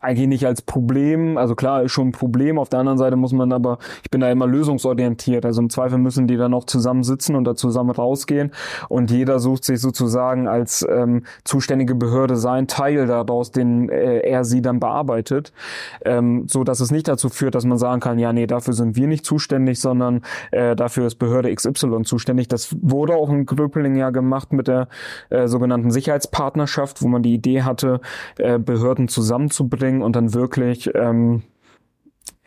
eigentlich 0.00 0.28
nicht 0.28 0.46
als 0.46 0.62
Problem, 0.62 1.36
also 1.36 1.54
klar 1.54 1.82
ist 1.82 1.92
schon 1.92 2.08
ein 2.08 2.12
Problem, 2.12 2.58
auf 2.58 2.68
der 2.68 2.80
anderen 2.80 2.98
Seite 2.98 3.16
muss 3.16 3.32
man 3.32 3.52
aber, 3.52 3.78
ich 4.04 4.10
bin 4.10 4.20
da 4.20 4.30
immer 4.30 4.46
lösungsorientiert, 4.46 5.44
also 5.44 5.60
im 5.60 5.70
Zweifel 5.70 5.98
müssen 5.98 6.28
die 6.28 6.36
dann 6.36 6.54
auch 6.54 6.64
zusammensitzen 6.64 7.34
und 7.34 7.44
da 7.44 7.56
zusammen 7.56 7.90
rausgehen. 7.90 8.52
Und 8.88 9.10
jeder 9.10 9.40
sucht 9.40 9.64
sich 9.64 9.80
sozusagen 9.80 10.46
als 10.46 10.86
ähm, 10.88 11.24
zuständige 11.44 11.96
Behörde 11.96 12.36
seinen 12.36 12.68
Teil 12.68 13.06
daraus, 13.06 13.50
den 13.50 13.88
äh, 13.88 14.20
er 14.20 14.44
sie 14.44 14.62
dann 14.62 14.78
bearbeitet, 14.78 15.52
ähm, 16.04 16.44
so 16.46 16.62
dass 16.62 16.78
es 16.78 16.92
nicht 16.92 17.08
dazu 17.08 17.28
führt, 17.28 17.56
dass 17.56 17.64
man 17.64 17.78
sagen 17.78 18.00
kann, 18.00 18.18
ja 18.18 18.32
nee, 18.32 18.46
dafür 18.46 18.74
sind 18.74 18.94
wir 18.94 19.08
nicht 19.08 19.24
zuständig, 19.24 19.80
sondern 19.80 20.22
äh, 20.52 20.76
dafür 20.76 21.06
ist 21.06 21.16
Behörde 21.16 21.52
XY 21.52 22.02
zuständig. 22.04 22.46
Das 22.46 22.76
wurde 22.80 23.14
auch 23.14 23.30
in 23.30 23.46
Gröpeling 23.46 23.96
ja 23.96 24.10
gemacht 24.10 24.52
mit 24.52 24.68
der 24.68 24.88
äh, 25.30 25.48
sogenannten 25.48 25.90
Sicherheitspartnerschaft, 25.90 27.02
wo 27.02 27.08
man 27.08 27.22
die 27.22 27.34
Idee 27.34 27.62
hatte, 27.62 28.00
äh, 28.38 28.58
Behörden 28.58 29.08
zusammenzubringen 29.08 29.87
und 30.02 30.16
dann 30.16 30.34
wirklich 30.34 30.90
ähm, 30.94 31.42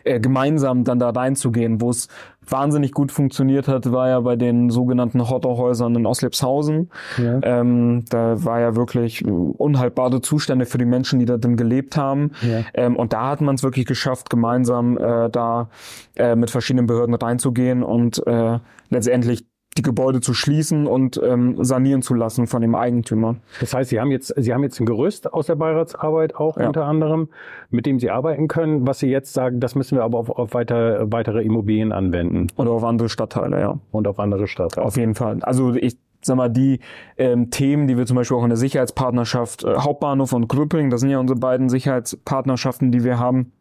äh, 0.03 0.19
gemeinsam 0.19 0.83
dann 0.83 0.99
da 0.99 1.09
reinzugehen. 1.09 1.81
Wo 1.81 1.89
es 1.89 2.07
wahnsinnig 2.47 2.91
gut 2.91 3.11
funktioniert 3.11 3.67
hat, 3.67 3.91
war 3.91 4.09
ja 4.09 4.19
bei 4.19 4.35
den 4.35 4.69
sogenannten 4.69 5.29
Hotterhäusern 5.29 5.95
in 5.95 6.05
Oslepshausen. 6.05 6.89
Ja. 7.17 7.39
Ähm, 7.43 8.05
da 8.09 8.43
war 8.43 8.59
ja 8.59 8.75
wirklich 8.75 9.23
unhaltbare 9.25 10.21
Zustände 10.21 10.65
für 10.65 10.77
die 10.77 10.85
Menschen, 10.85 11.19
die 11.19 11.25
da 11.25 11.37
drin 11.37 11.55
gelebt 11.55 11.97
haben. 11.97 12.31
Ja. 12.41 12.61
Ähm, 12.73 12.95
und 12.95 13.13
da 13.13 13.29
hat 13.29 13.41
man 13.41 13.55
es 13.55 13.63
wirklich 13.63 13.85
geschafft, 13.85 14.29
gemeinsam 14.29 14.97
äh, 14.97 15.29
da 15.29 15.69
äh, 16.15 16.35
mit 16.35 16.49
verschiedenen 16.49 16.87
Behörden 16.87 17.15
reinzugehen 17.15 17.83
und 17.83 18.25
äh, 18.25 18.59
letztendlich 18.89 19.45
die 19.77 19.83
Gebäude 19.83 20.19
zu 20.19 20.33
schließen 20.33 20.85
und 20.85 21.19
ähm, 21.23 21.63
sanieren 21.63 22.01
zu 22.01 22.13
lassen 22.13 22.45
von 22.47 22.61
dem 22.61 22.75
Eigentümer. 22.75 23.37
Das 23.61 23.73
heißt, 23.73 23.89
Sie 23.89 23.99
haben 24.01 24.11
jetzt, 24.11 24.33
Sie 24.37 24.53
haben 24.53 24.63
jetzt 24.63 24.79
ein 24.81 24.85
Gerüst 24.85 25.31
aus 25.33 25.45
der 25.47 25.55
Beiratsarbeit 25.55 26.35
auch 26.35 26.57
Ja. 26.57 26.67
unter 26.67 26.85
anderem, 26.85 27.29
mit 27.69 27.85
dem 27.85 27.97
Sie 27.99 28.09
arbeiten 28.09 28.47
können. 28.49 28.85
Was 28.85 28.99
Sie 28.99 29.07
jetzt 29.09 29.33
sagen, 29.33 29.59
das 29.61 29.75
müssen 29.75 29.97
wir 29.97 30.03
aber 30.03 30.17
auf, 30.19 30.29
auf 30.29 30.53
weiter, 30.53 31.11
weitere 31.11 31.41
Immobilien 31.41 31.91
anwenden 31.93 32.47
Oder 32.57 32.71
auf 32.71 32.83
andere 32.83 33.07
Stadtteile, 33.07 33.59
ja. 33.61 33.79
und 33.91 34.07
auf 34.07 34.19
andere 34.19 34.47
Stadtteile. 34.47 34.85
Auf 34.85 34.97
jeden 34.97 35.15
Fall. 35.15 35.39
Also 35.41 35.73
ich 35.73 35.97
sag 36.21 36.35
mal, 36.35 36.49
die 36.49 36.79
ähm, 37.17 37.49
Themen, 37.49 37.87
die 37.87 37.97
wir 37.97 38.05
zum 38.05 38.17
Beispiel 38.17 38.37
auch 38.37 38.43
in 38.43 38.49
der 38.49 38.57
Sicherheitspartnerschaft 38.57 39.63
äh, 39.63 39.75
Hauptbahnhof 39.77 40.33
und 40.33 40.49
Gröpling, 40.49 40.89
das 40.89 40.99
sind 41.01 41.09
ja 41.09 41.17
unsere 41.19 41.39
beiden 41.39 41.69
Sicherheitspartnerschaften, 41.69 42.91
die 42.91 43.03
wir 43.03 43.17
haben. 43.19 43.53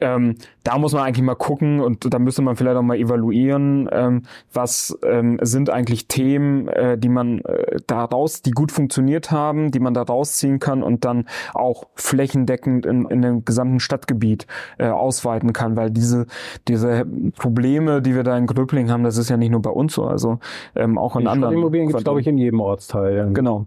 Ähm, 0.00 0.36
da 0.62 0.78
muss 0.78 0.92
man 0.92 1.02
eigentlich 1.02 1.24
mal 1.24 1.34
gucken 1.34 1.80
und 1.80 2.12
da 2.12 2.18
müsste 2.18 2.42
man 2.42 2.56
vielleicht 2.56 2.76
auch 2.76 2.82
mal 2.82 2.96
evaluieren, 2.96 3.88
ähm, 3.92 4.22
was 4.52 4.96
ähm, 5.02 5.38
sind 5.42 5.70
eigentlich 5.70 6.06
Themen, 6.06 6.68
äh, 6.68 6.96
die 6.96 7.08
man 7.08 7.40
äh, 7.40 7.78
daraus, 7.86 8.42
die 8.42 8.52
gut 8.52 8.72
funktioniert 8.72 9.30
haben, 9.30 9.70
die 9.70 9.80
man 9.80 9.94
da 9.94 10.02
rausziehen 10.02 10.60
kann 10.60 10.82
und 10.82 11.04
dann 11.04 11.26
auch 11.54 11.84
flächendeckend 11.94 12.86
in, 12.86 13.06
in 13.06 13.22
dem 13.22 13.44
gesamten 13.44 13.80
Stadtgebiet 13.80 14.46
äh, 14.78 14.88
ausweiten 14.88 15.52
kann, 15.52 15.76
weil 15.76 15.90
diese 15.90 16.26
diese 16.68 17.06
Probleme, 17.36 18.02
die 18.02 18.14
wir 18.14 18.22
da 18.22 18.36
in 18.36 18.46
Gröbling 18.46 18.90
haben, 18.90 19.04
das 19.04 19.16
ist 19.16 19.30
ja 19.30 19.36
nicht 19.36 19.50
nur 19.50 19.62
bei 19.62 19.70
uns 19.70 19.94
so, 19.94 20.04
also 20.04 20.38
ähm, 20.74 20.98
auch 20.98 21.16
in 21.16 21.22
Die 21.22 21.28
anderen. 21.28 21.54
Immobilien 21.54 21.88
gibt 21.88 21.98
es, 21.98 22.04
glaube 22.04 22.20
ich, 22.20 22.26
in 22.26 22.38
jedem 22.38 22.60
Ortsteil. 22.60 23.30
Genau. 23.32 23.66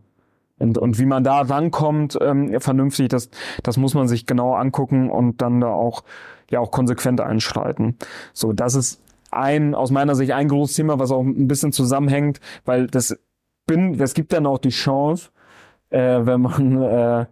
Und, 0.60 0.78
und 0.78 1.00
wie 1.00 1.06
man 1.06 1.24
da 1.24 1.42
rankommt, 1.42 2.18
ähm, 2.22 2.60
vernünftig, 2.60 3.10
das, 3.10 3.30
das 3.64 3.78
muss 3.78 3.94
man 3.94 4.08
sich 4.08 4.26
genau 4.26 4.54
angucken 4.54 5.10
und 5.10 5.42
dann 5.42 5.60
da 5.60 5.68
auch, 5.68 6.04
ja, 6.50 6.60
auch 6.60 6.72
konsequent 6.72 7.22
einschreiten. 7.22 7.98
So, 8.34 8.54
das 8.54 8.76
ist 8.76 9.02
ein, 9.32 9.76
aus 9.76 9.92
meiner 9.92 10.16
Sicht 10.16 10.32
ein 10.32 10.48
großes 10.48 10.76
Thema, 10.76 11.00
was 11.00 11.12
auch 11.12 11.22
ein 11.22 11.48
bisschen 11.48 11.72
zusammenhängt, 11.72 12.40
weil 12.66 12.88
das 12.88 13.18
bin, 13.66 14.00
es 14.00 14.14
gibt 14.14 14.34
dann 14.34 14.46
auch 14.46 14.60
die 14.60 14.70
Chance, 14.70 15.32
äh, 15.90 16.20
wenn 16.26 16.42
man, 16.42 16.82
äh, 16.82 17.26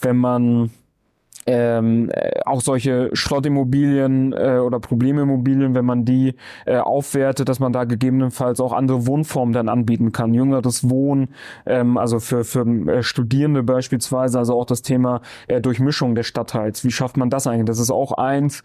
wenn 0.00 0.16
man 0.16 0.70
ähm, 1.50 2.10
äh, 2.10 2.40
auch 2.44 2.60
solche 2.60 3.08
Schrottimmobilien 3.14 4.32
äh, 4.34 4.58
oder 4.58 4.80
Problemimmobilien, 4.80 5.74
wenn 5.74 5.84
man 5.86 6.04
die 6.04 6.34
äh, 6.66 6.76
aufwertet, 6.76 7.48
dass 7.48 7.58
man 7.58 7.72
da 7.72 7.84
gegebenenfalls 7.84 8.60
auch 8.60 8.72
andere 8.72 9.06
Wohnformen 9.06 9.54
dann 9.54 9.68
anbieten 9.68 10.12
kann. 10.12 10.34
Jüngeres 10.34 10.90
Wohnen, 10.90 11.28
ähm, 11.64 11.96
also 11.96 12.20
für, 12.20 12.44
für 12.44 12.66
äh, 12.88 13.02
Studierende 13.02 13.62
beispielsweise, 13.62 14.38
also 14.38 14.58
auch 14.58 14.66
das 14.66 14.82
Thema 14.82 15.22
äh, 15.46 15.60
Durchmischung 15.60 16.14
des 16.14 16.26
Stadtteils. 16.26 16.84
Wie 16.84 16.90
schafft 16.90 17.16
man 17.16 17.30
das 17.30 17.46
eigentlich? 17.46 17.66
Das 17.66 17.78
ist 17.78 17.90
auch 17.90 18.12
eins 18.12 18.62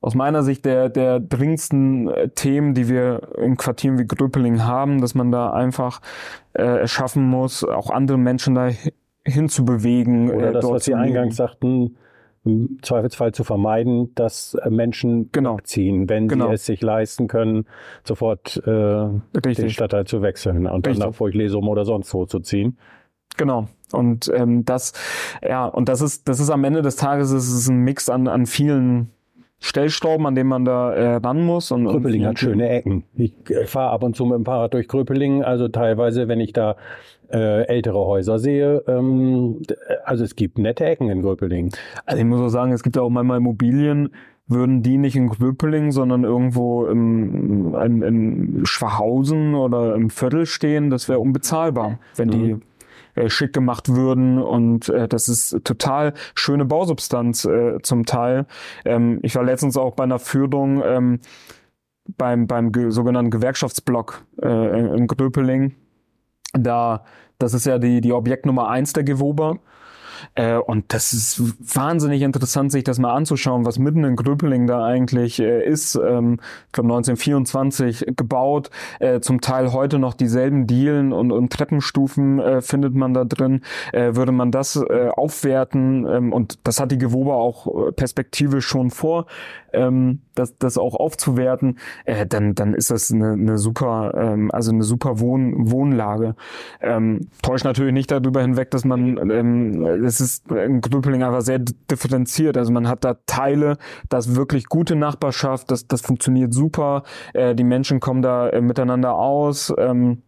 aus 0.00 0.14
meiner 0.14 0.42
Sicht 0.42 0.64
der, 0.64 0.88
der 0.88 1.20
dringendsten 1.20 2.08
äh, 2.08 2.28
Themen, 2.28 2.74
die 2.74 2.88
wir 2.88 3.28
in 3.38 3.56
Quartieren 3.56 3.98
wie 3.98 4.06
Gröpeling 4.06 4.64
haben, 4.64 5.00
dass 5.00 5.14
man 5.14 5.32
da 5.32 5.52
einfach 5.52 6.00
äh, 6.54 6.86
schaffen 6.86 7.22
muss, 7.22 7.64
auch 7.64 7.90
andere 7.90 8.18
Menschen 8.18 8.54
da 8.54 8.66
hi- 8.66 8.92
hinzubewegen. 9.24 10.30
Oder 10.30 10.48
äh, 10.48 10.52
das, 10.52 10.68
was 10.68 10.84
Sie 10.84 10.94
eingangs 10.94 11.36
sagten, 11.36 11.96
im 12.44 12.78
Zweifelsfall 12.82 13.32
zu 13.32 13.44
vermeiden, 13.44 14.12
dass 14.14 14.54
äh, 14.54 14.70
Menschen 14.70 15.30
Genau. 15.32 15.58
ziehen, 15.62 16.08
wenn 16.08 16.28
Genau. 16.28 16.48
sie 16.48 16.54
es 16.54 16.66
sich 16.66 16.82
leisten 16.82 17.28
können, 17.28 17.66
sofort 18.04 18.56
äh, 18.66 19.08
den. 19.40 19.70
Stadtteil 19.70 20.06
zu 20.06 20.22
wechseln 20.22 20.66
und 20.66 20.86
dann 20.86 20.92
Richtig. 20.92 20.98
nach 21.06 21.14
Furchlesum 21.14 21.68
oder 21.68 21.84
sonst 21.84 22.12
wo 22.14 22.26
zu 22.26 22.40
ziehen. 22.40 22.76
Genau. 23.36 23.68
Und 23.92 24.30
ähm, 24.34 24.64
das, 24.64 24.92
ja, 25.46 25.66
und 25.66 25.88
das 25.88 26.00
ist, 26.00 26.28
das 26.28 26.40
ist 26.40 26.50
am 26.50 26.64
Ende 26.64 26.82
des 26.82 26.96
Tages 26.96 27.30
ist 27.30 27.52
es 27.52 27.68
ein 27.68 27.78
Mix 27.78 28.08
an, 28.08 28.26
an 28.26 28.46
vielen 28.46 29.10
Stellschrauben, 29.60 30.26
an 30.26 30.34
denen 30.34 30.48
man 30.48 30.64
da 30.64 30.92
äh, 30.92 31.14
ran 31.16 31.44
muss. 31.44 31.70
Und, 31.70 31.86
und 31.86 31.92
Gröpeling 31.92 32.20
vielen 32.20 32.28
hat 32.28 32.38
schöne 32.38 32.68
Ecken. 32.68 33.04
Ich 33.14 33.32
äh, 33.50 33.66
fahre 33.66 33.90
ab 33.92 34.02
und 34.02 34.16
zu 34.16 34.24
mit 34.26 34.34
dem 34.34 34.44
Fahrrad 34.44 34.74
durch 34.74 34.88
Gröpeling, 34.88 35.44
also 35.44 35.68
teilweise, 35.68 36.26
wenn 36.26 36.40
ich 36.40 36.52
da 36.52 36.76
äh, 37.32 37.62
ältere 37.62 37.98
Häuser 37.98 38.38
sehe, 38.38 38.84
ähm, 38.86 39.62
also 40.04 40.24
es 40.24 40.36
gibt 40.36 40.58
nette 40.58 40.84
Ecken 40.84 41.08
in 41.10 41.22
Gröpeling. 41.22 41.72
Also 42.06 42.20
ich 42.20 42.26
muss 42.26 42.40
auch 42.40 42.48
sagen, 42.48 42.72
es 42.72 42.82
gibt 42.82 42.96
ja 42.96 43.02
auch 43.02 43.10
manchmal 43.10 43.38
Immobilien, 43.38 44.10
würden 44.46 44.82
die 44.82 44.98
nicht 44.98 45.16
in 45.16 45.28
Gröpeling, 45.28 45.92
sondern 45.92 46.24
irgendwo 46.24 46.86
im, 46.86 47.74
im, 47.74 48.02
im 48.02 48.66
Schwachhausen 48.66 49.54
oder 49.54 49.94
im 49.94 50.10
Viertel 50.10 50.46
stehen, 50.46 50.90
das 50.90 51.08
wäre 51.08 51.20
unbezahlbar, 51.20 51.98
wenn 52.16 52.30
die 52.30 52.56
äh, 53.14 53.28
schick 53.28 53.52
gemacht 53.52 53.94
würden 53.94 54.38
und 54.38 54.88
äh, 54.88 55.06
das 55.08 55.28
ist 55.28 55.64
total 55.64 56.14
schöne 56.34 56.64
Bausubstanz 56.64 57.44
äh, 57.44 57.78
zum 57.82 58.06
Teil. 58.06 58.46
Ähm, 58.84 59.18
ich 59.22 59.34
war 59.34 59.44
letztens 59.44 59.76
auch 59.76 59.94
bei 59.94 60.04
einer 60.04 60.18
Führung, 60.18 60.82
ähm, 60.84 61.20
beim, 62.16 62.46
beim 62.46 62.72
ge 62.72 62.90
sogenannten 62.90 63.30
Gewerkschaftsblock 63.30 64.24
äh, 64.42 64.96
in 64.96 65.06
Gröpeling. 65.06 65.74
Da, 66.52 67.04
das 67.38 67.54
ist 67.54 67.66
ja 67.66 67.78
die, 67.78 68.00
die 68.00 68.12
Objekt 68.12 68.44
Nummer 68.46 68.68
eins 68.68 68.92
der 68.92 69.04
Gewober. 69.04 69.58
Äh, 70.34 70.56
und 70.56 70.92
das 70.92 71.12
ist 71.12 71.40
wahnsinnig 71.76 72.22
interessant, 72.22 72.72
sich 72.72 72.84
das 72.84 72.98
mal 72.98 73.12
anzuschauen, 73.12 73.64
was 73.64 73.78
mitten 73.78 74.04
in 74.04 74.16
Gröpeling 74.16 74.66
da 74.66 74.84
eigentlich 74.84 75.40
äh, 75.40 75.64
ist. 75.64 75.94
Ähm, 75.96 76.38
ich 76.66 76.72
glaube 76.72 76.88
1924 76.88 78.06
gebaut, 78.16 78.70
äh, 79.00 79.20
zum 79.20 79.40
Teil 79.40 79.72
heute 79.72 79.98
noch 79.98 80.14
dieselben 80.14 80.66
Dielen 80.66 81.12
und, 81.12 81.32
und 81.32 81.52
Treppenstufen 81.52 82.38
äh, 82.38 82.60
findet 82.60 82.94
man 82.94 83.14
da 83.14 83.24
drin. 83.24 83.62
Äh, 83.92 84.14
würde 84.14 84.32
man 84.32 84.50
das 84.50 84.76
äh, 84.76 85.08
aufwerten 85.08 86.06
ähm, 86.06 86.32
und 86.32 86.58
das 86.64 86.80
hat 86.80 86.92
die 86.92 86.98
Gewober 86.98 87.36
auch 87.36 87.88
äh, 87.88 87.92
perspektivisch 87.92 88.66
schon 88.66 88.90
vor, 88.90 89.26
ähm, 89.72 90.22
das, 90.34 90.56
das 90.58 90.78
auch 90.78 90.94
aufzuwerten, 90.94 91.78
äh, 92.04 92.26
dann, 92.26 92.54
dann 92.54 92.74
ist 92.74 92.90
das 92.90 93.10
eine, 93.10 93.32
eine 93.32 93.58
super, 93.58 94.12
ähm, 94.16 94.50
also 94.50 94.72
eine 94.72 94.84
super 94.84 95.20
Wohn, 95.20 95.70
Wohnlage. 95.70 96.34
Ähm, 96.80 97.28
täuscht 97.42 97.64
natürlich 97.64 97.92
nicht 97.92 98.10
darüber 98.10 98.40
hinweg, 98.40 98.70
dass 98.70 98.84
man 98.84 99.30
ähm, 99.30 99.84
es 100.04 100.20
ist 100.20 100.50
in 100.50 100.80
Gröpeling 100.80 101.22
einfach 101.22 101.42
sehr 101.42 101.58
differenziert. 101.58 102.56
Also 102.56 102.72
man 102.72 102.88
hat 102.88 103.04
da 103.04 103.16
Teile, 103.26 103.78
das 104.08 104.34
wirklich 104.34 104.66
gute 104.66 104.96
Nachbarschaft, 104.96 105.70
das, 105.70 105.86
das 105.86 106.00
funktioniert 106.00 106.52
super. 106.52 107.02
Äh, 107.34 107.54
die 107.54 107.64
Menschen 107.64 108.00
kommen 108.00 108.22
da 108.22 108.48
äh, 108.48 108.60
miteinander 108.60 109.14
aus. 109.14 109.72
Ähm, 109.78 110.22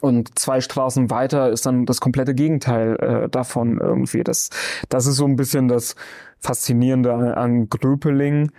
und 0.00 0.38
zwei 0.38 0.60
Straßen 0.60 1.10
weiter 1.10 1.50
ist 1.50 1.66
dann 1.66 1.84
das 1.84 2.00
komplette 2.00 2.34
Gegenteil 2.34 2.96
äh, 2.96 3.28
davon 3.28 3.78
irgendwie. 3.80 4.22
Das, 4.22 4.50
das 4.88 5.06
ist 5.06 5.16
so 5.16 5.24
ein 5.24 5.36
bisschen 5.36 5.66
das 5.66 5.96
Faszinierende 6.40 7.12
an, 7.12 7.24
an 7.32 7.68
Gröpeling. 7.68 8.50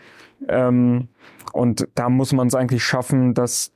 Ähm, 0.48 1.10
und 1.54 1.88
da 1.96 2.10
muss 2.10 2.34
man 2.34 2.48
es 2.48 2.56
eigentlich 2.56 2.84
schaffen, 2.84 3.34
dass 3.34 3.72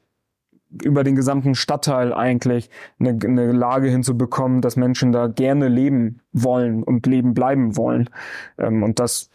über 0.82 1.04
den 1.04 1.16
gesamten 1.16 1.56
Stadtteil 1.56 2.14
eigentlich 2.14 2.70
eine, 3.00 3.10
eine 3.10 3.52
Lage 3.52 3.90
hinzubekommen, 3.90 4.62
dass 4.62 4.76
Menschen 4.76 5.12
da 5.12 5.28
gerne 5.28 5.68
leben 5.68 6.22
wollen 6.32 6.84
und 6.84 7.06
leben 7.06 7.34
bleiben 7.34 7.78
wollen. 7.78 8.10
Ähm, 8.58 8.84
und 8.84 9.00
das 9.00 9.30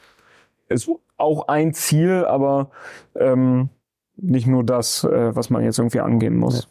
ist 0.68 0.90
auch 1.16 1.48
ein 1.48 1.74
Ziel, 1.74 2.24
aber 2.26 2.70
ähm, 3.14 3.68
nicht 4.16 4.46
nur 4.46 4.64
das, 4.64 5.04
äh, 5.04 5.34
was 5.34 5.50
man 5.50 5.62
jetzt 5.62 5.78
irgendwie 5.78 6.00
angehen 6.00 6.36
muss. 6.36 6.68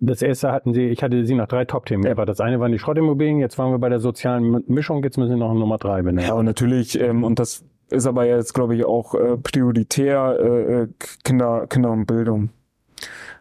Das 0.00 0.22
erste 0.22 0.52
hatten 0.52 0.72
Sie, 0.72 0.86
ich 0.86 1.02
hatte 1.02 1.24
Sie 1.24 1.34
nach 1.34 1.48
drei 1.48 1.64
Top-Themen. 1.64 2.04
Ja. 2.04 2.14
Das 2.24 2.40
eine 2.40 2.60
waren 2.60 2.70
die 2.70 2.78
Schrottimmobilien, 2.78 3.40
jetzt 3.40 3.58
waren 3.58 3.72
wir 3.72 3.78
bei 3.78 3.88
der 3.88 4.00
sozialen 4.00 4.62
Mischung, 4.68 5.02
jetzt 5.02 5.18
müssen 5.18 5.32
Sie 5.32 5.38
noch 5.38 5.52
Nummer 5.54 5.78
drei 5.78 6.02
benennen. 6.02 6.28
Ja, 6.28 6.34
und 6.34 6.44
natürlich, 6.44 7.00
ähm, 7.00 7.24
und 7.24 7.38
das 7.38 7.64
ist 7.90 8.06
aber 8.06 8.26
jetzt, 8.26 8.54
glaube 8.54 8.76
ich, 8.76 8.84
auch 8.84 9.14
äh, 9.14 9.36
prioritär 9.36 10.38
äh, 10.40 10.82
äh 10.82 10.88
Kinder, 11.24 11.66
Kinder 11.68 11.90
und 11.90 12.06
Bildung. 12.06 12.50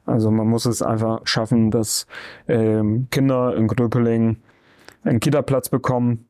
Also 0.06 0.32
man 0.32 0.48
muss 0.48 0.66
es 0.66 0.82
einfach 0.82 1.22
schaffen, 1.26 1.70
dass 1.70 2.08
ähm, 2.48 3.08
Kinder 3.12 3.56
in 3.56 3.68
Gröpeling 3.68 4.38
einen 5.04 5.20
Kita-Platz 5.20 5.70
bekommen, 5.70 6.30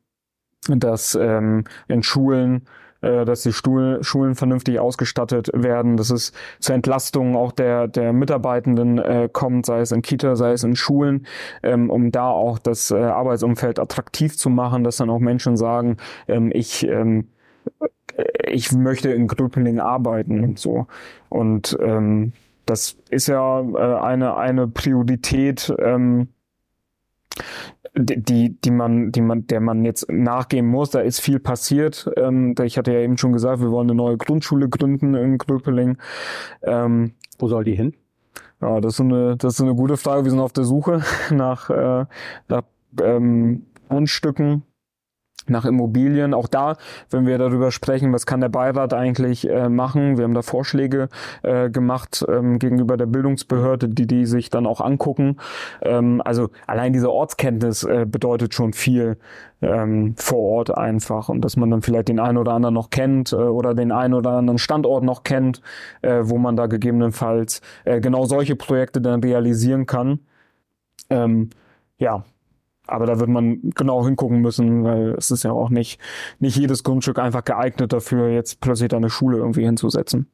dass 0.68 1.14
ähm, 1.14 1.64
in 1.86 2.02
Schulen 2.02 2.66
dass 3.00 3.42
die 3.42 3.52
Stuhl, 3.52 3.98
Schulen 4.02 4.34
vernünftig 4.34 4.80
ausgestattet 4.80 5.50
werden, 5.54 5.96
dass 5.96 6.10
es 6.10 6.32
zur 6.58 6.74
Entlastung 6.74 7.36
auch 7.36 7.52
der, 7.52 7.88
der 7.88 8.12
Mitarbeitenden 8.12 8.98
äh, 8.98 9.28
kommt, 9.32 9.66
sei 9.66 9.80
es 9.80 9.92
in 9.92 10.02
Kita, 10.02 10.36
sei 10.36 10.52
es 10.52 10.64
in 10.64 10.76
Schulen, 10.76 11.26
ähm, 11.62 11.90
um 11.90 12.10
da 12.10 12.28
auch 12.28 12.58
das 12.58 12.90
äh, 12.90 12.96
Arbeitsumfeld 12.96 13.78
attraktiv 13.78 14.36
zu 14.36 14.50
machen, 14.50 14.84
dass 14.84 14.96
dann 14.96 15.10
auch 15.10 15.20
Menschen 15.20 15.56
sagen, 15.56 15.96
ähm, 16.26 16.50
ich 16.52 16.86
ähm, 16.86 17.28
ich 18.46 18.72
möchte 18.72 19.10
in 19.10 19.28
Gröpeling 19.28 19.80
arbeiten 19.80 20.42
und 20.42 20.58
so. 20.58 20.86
Und 21.28 21.76
ähm, 21.80 22.32
das 22.66 22.96
ist 23.10 23.28
ja 23.28 23.60
äh, 23.60 24.00
eine, 24.00 24.36
eine 24.36 24.68
Priorität, 24.68 25.72
ähm, 25.78 26.28
die, 27.98 28.60
die 28.60 28.70
man, 28.70 29.12
die 29.12 29.20
man, 29.20 29.46
der 29.46 29.60
man 29.60 29.84
jetzt 29.84 30.10
nachgehen 30.10 30.66
muss. 30.66 30.90
Da 30.90 31.00
ist 31.00 31.20
viel 31.20 31.40
passiert. 31.40 32.10
Ähm, 32.16 32.54
ich 32.62 32.78
hatte 32.78 32.92
ja 32.92 33.00
eben 33.00 33.18
schon 33.18 33.32
gesagt, 33.32 33.60
wir 33.60 33.70
wollen 33.70 33.88
eine 33.88 33.96
neue 33.96 34.16
Grundschule 34.16 34.68
gründen 34.68 35.14
in 35.14 35.38
Gröpeling. 35.38 35.98
Ähm, 36.62 37.12
Wo 37.38 37.48
soll 37.48 37.64
die 37.64 37.74
hin? 37.74 37.94
Ja, 38.60 38.80
das 38.80 38.94
ist 38.94 39.00
eine, 39.00 39.36
das 39.36 39.54
ist 39.54 39.60
eine 39.60 39.74
gute 39.74 39.96
Frage. 39.96 40.24
Wir 40.24 40.30
sind 40.30 40.40
auf 40.40 40.52
der 40.52 40.64
Suche 40.64 41.02
nach, 41.30 41.70
äh, 41.70 42.06
nach 42.48 42.62
ähm, 43.02 43.66
Grundstücken 43.88 44.62
nach 45.46 45.64
Immobilien. 45.64 46.34
Auch 46.34 46.48
da, 46.48 46.76
wenn 47.10 47.26
wir 47.26 47.38
darüber 47.38 47.70
sprechen, 47.70 48.12
was 48.12 48.26
kann 48.26 48.40
der 48.40 48.48
Beirat 48.48 48.92
eigentlich 48.94 49.48
äh, 49.48 49.68
machen? 49.68 50.16
Wir 50.16 50.24
haben 50.24 50.34
da 50.34 50.42
Vorschläge 50.42 51.08
äh, 51.42 51.70
gemacht 51.70 52.24
ähm, 52.28 52.58
gegenüber 52.58 52.96
der 52.96 53.06
Bildungsbehörde, 53.06 53.88
die 53.88 54.06
die 54.06 54.26
sich 54.26 54.50
dann 54.50 54.66
auch 54.66 54.80
angucken. 54.80 55.36
Ähm, 55.82 56.22
also 56.24 56.50
allein 56.66 56.92
diese 56.92 57.10
Ortskenntnis 57.10 57.84
äh, 57.84 58.06
bedeutet 58.06 58.54
schon 58.54 58.72
viel 58.72 59.16
ähm, 59.60 60.14
vor 60.16 60.40
Ort 60.40 60.76
einfach 60.76 61.28
und 61.28 61.40
dass 61.40 61.56
man 61.56 61.70
dann 61.70 61.82
vielleicht 61.82 62.08
den 62.08 62.20
einen 62.20 62.38
oder 62.38 62.52
anderen 62.52 62.74
noch 62.74 62.90
kennt 62.90 63.32
äh, 63.32 63.36
oder 63.36 63.74
den 63.74 63.92
einen 63.92 64.14
oder 64.14 64.30
anderen 64.30 64.58
Standort 64.58 65.04
noch 65.04 65.24
kennt, 65.24 65.62
äh, 66.02 66.20
wo 66.22 66.38
man 66.38 66.56
da 66.56 66.66
gegebenenfalls 66.66 67.60
äh, 67.84 68.00
genau 68.00 68.24
solche 68.26 68.56
Projekte 68.56 69.00
dann 69.00 69.20
realisieren 69.20 69.86
kann. 69.86 70.20
Ähm, 71.10 71.50
ja, 71.98 72.24
aber 72.88 73.06
da 73.06 73.20
wird 73.20 73.28
man 73.28 73.70
genau 73.74 74.04
hingucken 74.04 74.40
müssen, 74.40 74.84
weil 74.84 75.10
es 75.10 75.30
ist 75.30 75.42
ja 75.42 75.52
auch 75.52 75.70
nicht, 75.70 76.00
nicht 76.38 76.56
jedes 76.56 76.82
Grundstück 76.82 77.18
einfach 77.18 77.44
geeignet 77.44 77.92
dafür, 77.92 78.28
jetzt 78.28 78.60
plötzlich 78.60 78.88
da 78.88 78.96
eine 78.96 79.10
Schule 79.10 79.38
irgendwie 79.38 79.64
hinzusetzen. 79.64 80.28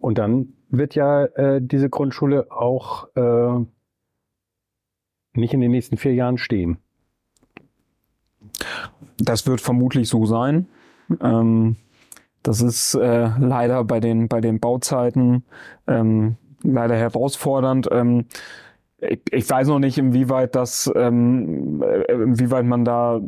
Und 0.00 0.18
dann 0.18 0.54
wird 0.68 0.94
ja 0.94 1.24
äh, 1.24 1.60
diese 1.62 1.88
Grundschule 1.88 2.50
auch 2.50 3.08
äh, 3.16 3.64
nicht 5.34 5.54
in 5.54 5.60
den 5.60 5.70
nächsten 5.70 5.96
vier 5.96 6.14
Jahren 6.14 6.38
stehen. 6.38 6.78
Das 9.18 9.46
wird 9.46 9.60
vermutlich 9.60 10.08
so 10.08 10.26
sein. 10.26 10.66
Ähm, 11.20 11.76
das 12.42 12.60
ist 12.60 12.94
äh, 12.94 13.30
leider 13.38 13.84
bei 13.84 14.00
den, 14.00 14.28
bei 14.28 14.40
den 14.40 14.60
Bauzeiten 14.60 15.44
ähm, 15.86 16.36
leider 16.62 16.96
herausfordernd. 16.96 17.88
Ähm, 17.90 18.26
ich, 19.30 19.48
weiß 19.48 19.68
noch 19.68 19.78
nicht, 19.78 19.98
inwieweit 19.98 20.54
das, 20.54 20.90
ähm, 20.94 21.82
äh, 21.82 22.12
inwieweit 22.12 22.64
man 22.64 22.84
da 22.84 23.20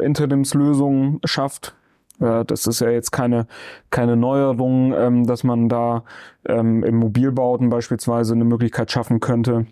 Interimslösungen 0.00 1.20
schafft. 1.24 1.74
Das 2.18 2.66
ist 2.66 2.80
ja 2.80 2.88
jetzt 2.88 3.10
keine, 3.12 3.46
keine 3.90 4.16
Neuerung, 4.16 4.94
ähm, 4.94 5.26
dass 5.26 5.44
man 5.44 5.68
da 5.68 6.02
ähm, 6.46 6.82
im 6.82 6.96
Mobilbauten 6.96 7.68
beispielsweise 7.68 8.32
eine 8.32 8.46
Möglichkeit 8.46 8.90
schaffen 8.90 9.20
könnte. 9.20 9.66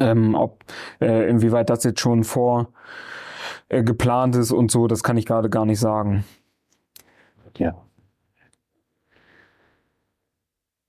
Ähm, 0.00 0.34
ob 0.34 0.64
äh, 1.00 1.28
inwieweit 1.28 1.70
das 1.70 1.84
jetzt 1.84 2.00
schon 2.00 2.24
vor 2.24 2.70
äh, 3.68 3.84
geplant 3.84 4.34
ist 4.34 4.50
und 4.50 4.70
so, 4.70 4.88
das 4.88 5.02
kann 5.02 5.16
ich 5.16 5.26
gerade 5.26 5.48
gar 5.48 5.64
nicht 5.64 5.78
sagen. 5.78 6.24
Ja. 7.56 7.74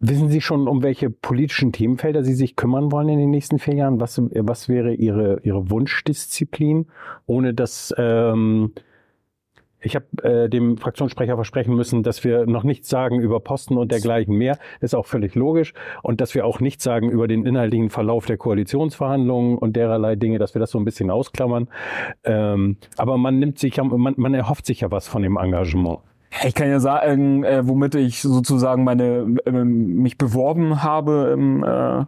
Wissen 0.04 0.30
Sie 0.30 0.42
schon, 0.42 0.68
um 0.68 0.82
welche 0.82 1.12
politischen 1.12 1.72
Themenfelder 1.72 2.24
Sie 2.24 2.34
sich 2.34 2.56
kümmern 2.56 2.92
wollen 2.92 3.08
in 3.10 3.20
den 3.20 3.30
nächsten 3.30 3.60
vier 3.60 3.76
Jahren? 3.76 4.00
Was, 4.00 4.20
was 4.20 4.68
wäre 4.68 4.96
Ihre, 4.96 5.42
Ihre 5.44 5.70
Wunschdisziplin, 5.70 6.88
ohne 7.28 7.54
dass 7.54 7.94
ähm, 8.00 8.74
ich 9.80 9.96
habe 9.96 10.06
äh, 10.24 10.50
dem 10.50 10.78
Fraktionssprecher 10.78 11.36
versprechen 11.36 11.76
müssen, 11.76 12.02
dass 12.02 12.24
wir 12.24 12.48
noch 12.48 12.64
nichts 12.64 12.90
sagen 12.90 13.20
über 13.20 13.40
Posten 13.42 13.78
und 13.78 13.92
dergleichen 13.92 14.36
mehr. 14.36 14.58
Ist 14.80 14.96
auch 14.96 15.06
völlig 15.06 15.36
logisch. 15.36 15.74
Und 16.02 16.20
dass 16.20 16.34
wir 16.34 16.48
auch 16.48 16.60
nichts 16.60 16.84
sagen 16.84 17.12
über 17.12 17.28
den 17.28 17.46
inhaltlichen 17.46 17.92
Verlauf 17.92 18.26
der 18.26 18.38
Koalitionsverhandlungen 18.38 19.60
und 19.60 19.76
dererlei 19.76 20.16
Dinge, 20.16 20.40
dass 20.40 20.56
wir 20.56 20.60
das 20.60 20.72
so 20.72 20.80
ein 20.80 20.86
bisschen 20.86 21.12
ausklammern. 21.12 21.68
Ähm, 22.24 22.78
aber 22.98 23.18
man 23.18 23.38
nimmt 23.38 23.60
sich 23.60 23.78
man, 23.78 24.16
man 24.18 24.34
erhofft 24.34 24.66
sich 24.66 24.82
ja 24.82 24.90
was 24.90 25.08
von 25.08 25.22
dem 25.22 25.38
Engagement. 25.38 26.00
Ich 26.46 26.56
kann 26.56 26.70
ja 26.70 26.80
sagen, 26.80 27.44
äh, 27.44 27.68
womit 27.68 27.96
ich 27.96 28.22
sozusagen 28.22 28.84
meine 28.84 29.36
äh, 29.46 29.52
mich 29.52 30.18
beworben 30.18 30.82
habe 30.82 31.32
im, 31.34 31.64
äh, 31.64 32.06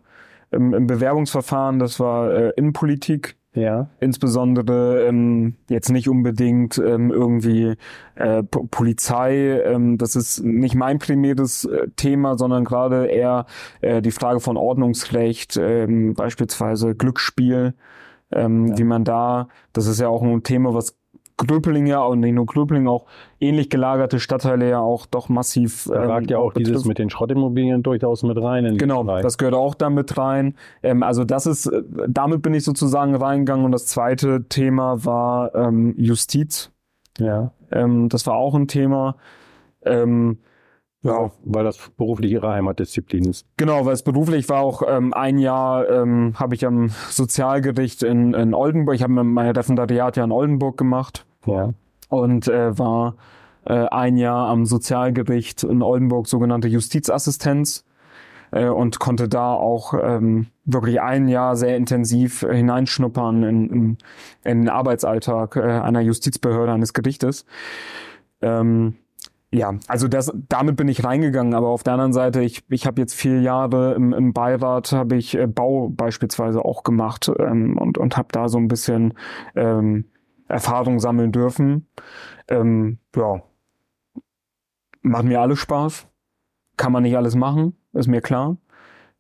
im, 0.56 0.74
im 0.74 0.88
Bewerbungsverfahren. 0.88 1.80
Das 1.80 2.00
war 2.00 2.34
äh, 2.34 2.54
Innenpolitik. 2.56 3.36
Ja. 3.56 3.88
Insbesondere 4.00 5.06
ähm, 5.06 5.56
jetzt 5.70 5.90
nicht 5.90 6.10
unbedingt 6.10 6.80
ähm, 6.80 7.12
irgendwie 7.12 7.76
äh, 8.16 8.42
Polizei. 8.42 9.62
Ähm, 9.64 10.00
das 10.00 10.16
ist 10.16 10.44
nicht 10.44 10.74
mein 10.74 10.98
primäres 10.98 11.66
äh, 11.66 11.90
Thema, 11.96 12.36
sondern 12.38 12.66
gerade 12.66 13.06
eher 13.06 13.46
äh, 13.82 14.02
die 14.02 14.12
Frage 14.12 14.40
von 14.40 14.58
Ordnungsrecht, 14.58 15.58
ähm, 15.58 16.16
beispielsweise 16.16 16.96
Glücksspiel. 16.96 17.76
Ähm, 18.32 18.68
ja. 18.68 18.78
Wie 18.80 18.84
man 18.84 19.04
da, 19.04 19.50
das 19.74 19.86
ist 19.86 20.00
ja 20.00 20.08
auch 20.08 20.24
ein 20.24 20.42
Thema, 20.42 20.74
was 20.74 20.98
Gröpeling 21.38 21.88
ja 21.88 22.02
und 22.02 22.20
nicht 22.20 22.34
nur 22.34 22.46
Gröpeling, 22.46 22.88
auch 22.88 23.06
ähnlich 23.40 23.70
gelagerte 23.70 24.20
Stadtteile 24.20 24.70
ja 24.70 24.80
auch 24.80 25.06
doch 25.06 25.30
massiv. 25.30 25.90
Da 25.92 26.04
ragt 26.04 26.28
ähm, 26.28 26.32
ja 26.32 26.38
auch 26.38 26.54
dieses 26.54 26.86
mit 26.86 27.00
den 27.00 27.10
Schrottimmobilien 27.10 27.84
durchaus 27.84 28.24
mit 28.24 28.38
rein. 28.42 28.78
genau, 28.78 29.04
das 29.22 29.38
gehört 29.38 29.56
auch 29.56 29.76
damit 29.76 30.18
rein. 30.18 30.56
Ähm, 30.84 31.04
also 31.04 31.24
das 31.24 31.46
ist, 31.46 31.68
äh, 31.68 31.84
damit 32.08 32.42
bin 32.42 32.54
ich 32.54 32.64
sozusagen 32.64 33.16
reingegangen 33.16 33.66
und 33.66 33.72
das 33.72 33.88
zweite 33.88 34.46
Thema 34.48 35.06
war 35.06 35.54
ähm, 35.56 35.96
Justiz. 35.98 36.72
Ja. 37.18 37.52
Ähm, 37.72 38.10
das 38.10 38.28
war 38.28 38.36
auch 38.36 38.56
ein 38.56 38.68
Thema. 38.68 39.16
Ähm, 39.84 40.38
Ja, 41.04 41.32
weil 41.44 41.66
das 41.66 41.78
beruflich 41.98 42.32
ihre 42.32 42.50
Heimatdisziplin 42.50 43.26
ist. 43.26 43.46
Genau, 43.58 43.86
weil 43.86 43.94
es 43.94 44.04
beruflich 44.04 44.48
war 44.48 44.62
auch 44.62 44.82
ähm, 44.88 45.14
ein 45.14 45.38
Jahr 45.38 45.90
ähm, 45.90 46.34
habe 46.40 46.56
ich 46.56 46.66
am 46.66 46.92
Sozialgericht 47.10 48.04
in, 48.04 48.34
in 48.34 48.54
Oldenburg, 48.54 48.96
ich 48.96 49.04
habe 49.04 49.12
mein 49.24 49.50
Referendariat 49.50 50.16
ja 50.16 50.24
in 50.24 50.32
Oldenburg 50.32 50.78
gemacht 50.78 51.26
Ja. 51.46 51.74
und 52.10 52.48
äh, 52.48 52.78
war 52.80 53.16
äh, 53.66 53.74
ein 53.74 54.16
Jahr 54.18 54.48
am 54.48 54.66
Sozialgericht 54.66 55.64
in 55.64 55.82
Oldenburg 55.82 56.28
sogenannte 56.28 56.70
Justizassistenz 56.70 57.84
äh, 58.52 58.68
und 58.70 59.00
konnte 59.00 59.28
da 59.28 59.54
auch 59.54 59.94
ähm, 60.02 60.48
wirklich 60.64 61.02
ein 61.02 61.28
Jahr 61.28 61.58
sehr 61.58 61.76
intensiv 61.76 62.46
hineinschnuppern 62.50 63.44
in, 63.44 63.70
in, 63.70 63.98
in 64.46 64.62
den 64.62 64.70
Arbeitsalltag 64.70 65.58
äh, 65.58 65.62
einer 65.62 66.00
Justizbehörde, 66.02 66.72
eines 66.72 66.94
Gerichtes. 66.94 67.46
Ähm, 68.42 68.96
ja, 69.54 69.76
also 69.88 70.08
das, 70.08 70.34
damit 70.50 70.78
bin 70.78 70.88
ich 70.88 71.04
reingegangen, 71.04 71.54
aber 71.54 71.68
auf 71.68 71.84
der 71.84 71.94
anderen 71.94 72.12
Seite, 72.12 72.42
ich, 72.42 72.64
ich 72.70 72.88
habe 72.88 73.00
jetzt 73.00 73.14
vier 73.14 73.40
Jahre 73.40 73.94
im, 73.94 74.12
im 74.12 74.34
Beirat, 74.34 74.92
habe 74.92 75.16
ich 75.16 75.38
äh, 75.38 75.46
Bau 75.46 75.90
beispielsweise 75.90 76.66
auch 76.66 76.82
gemacht 76.82 77.32
ähm, 77.38 77.78
und, 77.78 78.00
und 78.00 78.18
habe 78.18 78.30
da 78.32 78.50
so 78.50 78.58
ein 78.58 78.68
bisschen 78.68 79.14
ähm, 79.56 80.06
Erfahrung 80.48 81.00
sammeln 81.00 81.32
dürfen. 81.32 81.88
Ähm, 82.48 82.98
ja, 83.16 83.44
macht 85.04 85.26
mir 85.26 85.40
alles 85.40 85.60
Spaß. 85.60 86.08
Kann 86.76 86.92
man 86.92 87.04
nicht 87.04 87.16
alles 87.16 87.36
machen, 87.36 87.76
ist 87.94 88.08
mir 88.08 88.22
klar. 88.22 88.58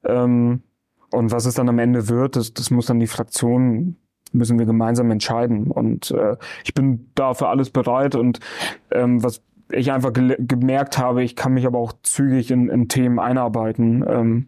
Ähm, 0.03 0.63
und 1.11 1.31
was 1.31 1.45
es 1.45 1.53
dann 1.53 1.69
am 1.69 1.77
Ende 1.77 2.09
wird, 2.09 2.37
das, 2.37 2.55
das 2.55 2.71
muss 2.71 2.87
dann 2.87 2.99
die 2.99 3.05
Fraktion, 3.05 3.97
müssen 4.31 4.57
wir 4.57 4.65
gemeinsam 4.65 5.11
entscheiden. 5.11 5.69
Und 5.69 6.09
äh, 6.09 6.37
ich 6.63 6.73
bin 6.73 7.11
da 7.13 7.35
für 7.35 7.49
alles 7.49 7.69
bereit. 7.69 8.15
Und 8.15 8.39
ähm, 8.89 9.23
was 9.23 9.43
ich 9.73 9.91
einfach 9.91 10.11
gemerkt 10.13 10.97
habe, 10.97 11.23
ich 11.23 11.35
kann 11.35 11.53
mich 11.53 11.65
aber 11.65 11.79
auch 11.79 11.93
zügig 12.03 12.51
in, 12.51 12.69
in 12.69 12.87
Themen 12.87 13.19
einarbeiten. 13.19 14.05
Ähm, 14.07 14.47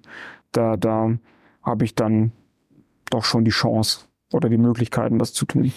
da 0.51 0.77
da 0.77 1.11
habe 1.63 1.85
ich 1.85 1.95
dann 1.95 2.31
doch 3.09 3.23
schon 3.23 3.45
die 3.45 3.51
Chance 3.51 4.05
oder 4.31 4.49
die 4.49 4.57
Möglichkeiten, 4.57 5.19
das 5.19 5.33
zu 5.33 5.45
tun. 5.45 5.71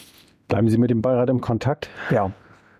Bleiben 0.48 0.68
Sie 0.68 0.78
mit 0.78 0.90
dem 0.90 1.02
Beirat 1.02 1.30
im 1.30 1.40
Kontakt? 1.40 1.90
Ja, 2.10 2.30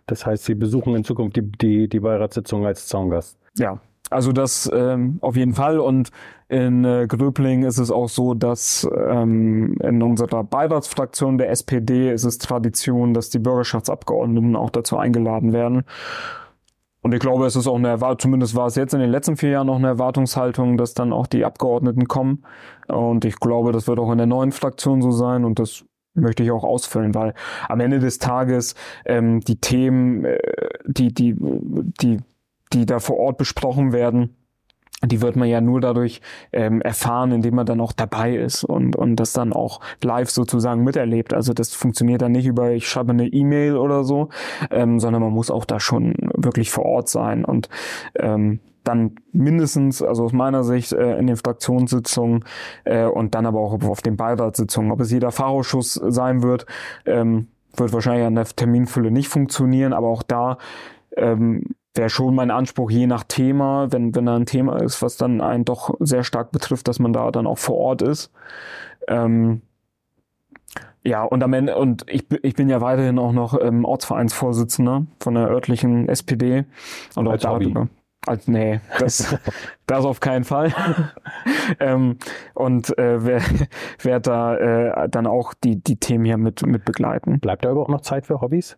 Das 0.07 0.25
heißt, 0.25 0.45
Sie 0.45 0.55
besuchen 0.55 0.95
in 0.97 1.05
Zukunft 1.05 1.37
die, 1.37 1.43
die, 1.43 1.89
die 1.89 2.01
Beiratssitzung 2.01 2.67
als 2.67 2.87
Zaungast. 2.87 3.39
Ja, 3.57 3.81
also 4.11 4.33
das 4.33 4.71
ähm, 4.73 5.19
auf 5.21 5.37
jeden 5.37 5.55
Fall. 5.55 5.79
Und 5.79 6.11
in 6.49 6.85
äh, 6.85 7.07
Gröbling 7.07 7.65
ist 7.65 7.79
es 7.79 7.91
auch 7.91 8.09
so, 8.09 8.35
dass 8.35 8.89
ähm, 9.09 9.77
in 9.83 10.03
unserer 10.03 10.45
Beiratsfraktion 10.45 11.37
der 11.37 11.51
SPD 11.51 12.11
ist 12.11 12.25
es 12.25 12.39
Tradition, 12.39 13.13
dass 13.13 13.29
die 13.29 13.39
Bürgerschaftsabgeordneten 13.39 14.57
auch 14.57 14.71
dazu 14.71 14.97
eingeladen 14.97 15.53
werden. 15.53 15.85
Und 17.09 17.15
ich 17.15 17.21
glaube, 17.21 17.47
es 17.47 17.57
ist 17.57 17.67
auch 17.67 17.77
eine 17.77 17.89
Erwartung, 17.89 18.19
zumindest 18.19 18.55
war 18.55 18.67
es 18.67 18.75
jetzt 18.75 18.93
in 18.93 19.01
den 19.01 19.09
letzten 19.09 19.39
vier 19.39 19.49
Jahren 19.49 19.69
noch 19.69 19.77
eine 19.77 19.87
Erwartungshaltung, 19.87 20.77
dass 20.77 20.93
dann 20.93 21.15
auch 21.15 21.27
die 21.27 21.43
Abgeordneten 21.43 22.07
kommen. 22.07 22.43
Und 22.87 23.25
ich 23.25 23.41
glaube, 23.41 23.73
das 23.73 23.89
wird 23.89 23.99
auch 23.99 24.13
in 24.13 24.19
der 24.19 24.27
neuen 24.27 24.53
Fraktion 24.53 25.01
so 25.01 25.11
sein 25.11 25.47
und 25.47 25.59
das 25.59 25.87
möchte 26.13 26.43
ich 26.43 26.51
auch 26.51 26.65
ausfüllen, 26.65 27.15
weil 27.15 27.33
am 27.67 27.81
Ende 27.81 27.99
des 27.99 28.19
Tages 28.19 28.75
ähm, 29.07 29.41
die 29.41 29.57
Themen, 29.57 30.27
äh, 30.27 30.39
die, 30.85 31.15
die, 31.15 31.35
die, 31.39 32.19
die 32.75 32.85
da 32.85 32.99
vor 32.99 33.17
Ort 33.17 33.39
besprochen 33.39 33.95
werden, 33.95 34.37
die 35.05 35.23
wird 35.23 35.37
man 35.37 35.49
ja 35.49 35.61
nur 35.61 35.81
dadurch 35.81 36.21
ähm, 36.53 36.81
erfahren, 36.81 37.31
indem 37.31 37.55
man 37.55 37.67
dann 37.67 37.81
auch 37.81 37.93
dabei 37.93 38.35
ist 38.35 38.65
und, 38.65 38.97
und 38.97 39.17
das 39.17 39.33
dann 39.33 39.53
auch 39.53 39.81
live 40.03 40.29
sozusagen 40.29 40.83
miterlebt. 40.83 41.33
Also 41.35 41.53
das 41.53 41.73
funktioniert 41.73 42.21
dann 42.21 42.33
nicht 42.33 42.47
über, 42.47 42.73
ich 42.73 42.89
schreibe 42.89 43.13
eine 43.13 43.29
E-Mail 43.29 43.77
oder 43.77 44.03
so, 44.03 44.29
ähm, 44.71 44.99
sondern 44.99 45.23
man 45.23 45.33
muss 45.33 45.51
auch 45.51 45.65
da 45.65 45.79
schon 45.79 46.15
wirklich 46.45 46.71
vor 46.71 46.85
Ort 46.85 47.09
sein 47.09 47.45
und 47.45 47.69
ähm, 48.17 48.61
dann 48.85 49.17
mindestens, 49.33 50.03
also 50.03 50.25
aus 50.25 50.33
meiner 50.33 50.65
Sicht, 50.65 50.93
äh, 50.93 51.19
in 51.19 51.27
den 51.27 51.37
Fraktionssitzungen 51.37 52.45
äh, 52.85 53.05
und 53.05 53.35
dann 53.35 53.47
aber 53.47 53.61
auch 53.61 53.83
auf 53.83 54.01
den 54.01 54.17
Beiratssitzungen. 54.17 54.91
Ob 54.91 55.01
es 55.01 55.11
jeder 55.11 55.31
Fachausschuss 55.31 55.95
sein 55.95 56.43
wird, 56.43 56.65
ähm, 57.05 57.49
wird 57.77 57.93
wahrscheinlich 57.93 58.27
an 58.27 58.35
der 58.35 58.47
Terminfülle 58.47 59.11
nicht 59.11 59.29
funktionieren, 59.29 59.93
aber 59.93 60.09
auch 60.09 60.23
da 60.23 60.59
ähm, 61.17 61.65
wäre 61.95 62.09
schon 62.09 62.35
mein 62.35 62.51
Anspruch, 62.51 62.91
je 62.91 63.07
nach 63.07 63.25
Thema, 63.25 63.93
wenn, 63.93 64.15
wenn 64.15 64.27
da 64.27 64.37
ein 64.37 64.47
Thema 64.47 64.81
ist, 64.83 65.03
was 65.03 65.17
dann 65.17 65.41
einen 65.41 65.65
doch 65.65 65.95
sehr 66.01 66.25
stark 66.25 66.51
betrifft, 66.53 66.89
dass 66.89 66.99
man 66.99 67.13
da 67.13 67.31
dann 67.31 67.47
auch 67.47 67.59
vor 67.59 67.77
Ort 67.77 68.03
ist. 68.03 68.33
Ähm, 69.09 69.63
ja, 71.05 71.23
und 71.25 71.43
am 71.43 71.53
Ende, 71.53 71.77
und 71.77 72.05
ich, 72.09 72.29
bin- 72.29 72.41
ich 72.43 72.55
bin 72.55 72.69
ja 72.69 72.81
weiterhin 72.81 73.19
auch 73.19 73.33
noch 73.33 73.59
ähm, 73.61 73.85
Ortsvereinsvorsitzender 73.85 75.07
von 75.21 75.35
der 75.35 75.49
örtlichen 75.49 76.09
SPD. 76.09 76.65
Und 77.17 77.29
auch 77.29 77.33
Als 77.33 77.47
Hobby. 77.47 77.65
darüber. 77.73 77.89
Als, 78.27 78.49
nee, 78.49 78.81
das, 78.99 79.37
das 79.87 80.05
auf 80.05 80.21
keinen 80.21 80.45
Fall. 80.45 80.73
ähm, 81.81 82.19
und 82.55 82.97
äh, 82.99 83.25
wer, 83.25 83.41
wer 84.03 84.21
da 84.21 84.57
äh, 84.57 85.09
dann 85.09 85.27
auch 85.27 85.55
die, 85.55 85.83
die 85.83 85.97
Themen 85.97 86.25
hier 86.25 86.37
mit, 86.37 86.67
mit 86.67 86.85
begleiten. 86.85 87.41
Bleibt 87.41 87.65
da 87.65 87.71
überhaupt 87.71 87.91
noch 87.91 88.01
Zeit 88.03 88.27
für 88.27 88.41
Hobbys? 88.41 88.77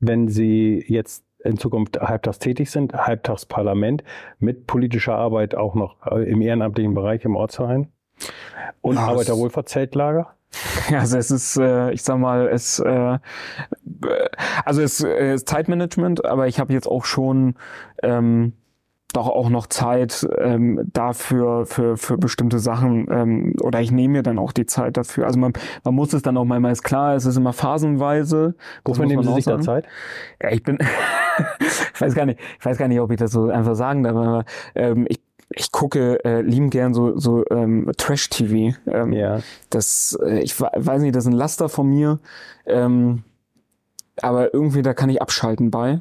Wenn 0.00 0.28
Sie 0.28 0.84
jetzt 0.88 1.24
in 1.44 1.56
Zukunft 1.58 2.00
halbtags 2.00 2.38
tätig 2.40 2.70
sind, 2.70 2.94
halbtags 2.94 3.46
Parlament, 3.46 4.02
mit 4.40 4.66
politischer 4.66 5.14
Arbeit 5.16 5.54
auch 5.54 5.74
noch 5.74 6.04
äh, 6.10 6.22
im 6.28 6.40
ehrenamtlichen 6.40 6.94
Bereich 6.94 7.24
im 7.24 7.36
Ortsverein 7.36 7.88
und 8.80 8.96
Ja, 8.96 9.02
es- 9.02 9.08
Arbeiterwohlfahrtszeltlager? 9.08 10.34
Also 10.92 11.18
es 11.18 11.30
ist, 11.30 11.56
äh, 11.58 11.90
ich 11.92 12.02
sag 12.02 12.18
mal, 12.18 12.48
es, 12.48 12.78
äh, 12.78 13.18
also 14.64 14.82
es 14.82 15.02
äh, 15.02 15.34
ist 15.34 15.48
Zeitmanagement, 15.48 16.24
aber 16.24 16.48
ich 16.48 16.58
habe 16.58 16.72
jetzt 16.72 16.86
auch 16.86 17.04
schon 17.04 17.54
ähm, 18.02 18.54
doch 19.14 19.28
auch 19.28 19.48
noch 19.48 19.66
Zeit 19.66 20.28
ähm, 20.38 20.82
dafür 20.92 21.64
für 21.64 21.96
für 21.96 22.18
bestimmte 22.18 22.58
Sachen 22.58 23.06
ähm, 23.10 23.54
oder 23.62 23.80
ich 23.80 23.90
nehme 23.90 24.12
mir 24.18 24.22
dann 24.22 24.38
auch 24.38 24.52
die 24.52 24.66
Zeit 24.66 24.96
dafür. 24.98 25.26
Also 25.26 25.38
man 25.38 25.52
man 25.82 25.94
muss 25.94 26.12
es 26.12 26.22
dann 26.22 26.36
auch 26.36 26.44
manchmal 26.44 26.72
ist 26.72 26.82
klar, 26.82 27.14
es 27.14 27.24
ist 27.24 27.36
immer 27.36 27.54
phasenweise. 27.54 28.54
Wofür 28.84 29.06
nehmen 29.06 29.22
Sie 29.22 29.32
sich 29.32 29.46
da. 29.46 29.60
Zeit? 29.60 29.86
Ja, 30.42 30.50
ich 30.50 30.62
bin, 30.62 30.78
ich 31.94 32.00
weiß 32.00 32.14
gar 32.14 32.26
nicht, 32.26 32.38
ich 32.58 32.64
weiß 32.64 32.76
gar 32.76 32.88
nicht, 32.88 33.00
ob 33.00 33.10
ich 33.10 33.18
das 33.18 33.32
so 33.32 33.48
einfach 33.48 33.74
sagen 33.74 34.02
darf, 34.02 34.14
aber 34.14 34.44
ähm, 34.74 35.06
ich, 35.08 35.20
ich 35.50 35.72
gucke 35.72 36.24
äh, 36.24 36.40
lieben 36.42 36.70
gern 36.70 36.92
so, 36.94 37.18
so 37.18 37.44
ähm, 37.50 37.90
Trash-TV. 37.96 38.76
Ähm, 38.86 39.12
Ja. 39.12 39.40
Das, 39.70 40.18
äh, 40.22 40.40
ich 40.40 40.60
we- 40.60 40.70
weiß 40.74 41.00
nicht, 41.02 41.14
das 41.16 41.24
ist 41.24 41.30
ein 41.30 41.36
Laster 41.36 41.68
von 41.68 41.88
mir, 41.88 42.18
ähm, 42.66 43.22
aber 44.20 44.52
irgendwie 44.52 44.82
da 44.82 44.94
kann 44.94 45.08
ich 45.10 45.22
abschalten 45.22 45.70
bei. 45.70 46.00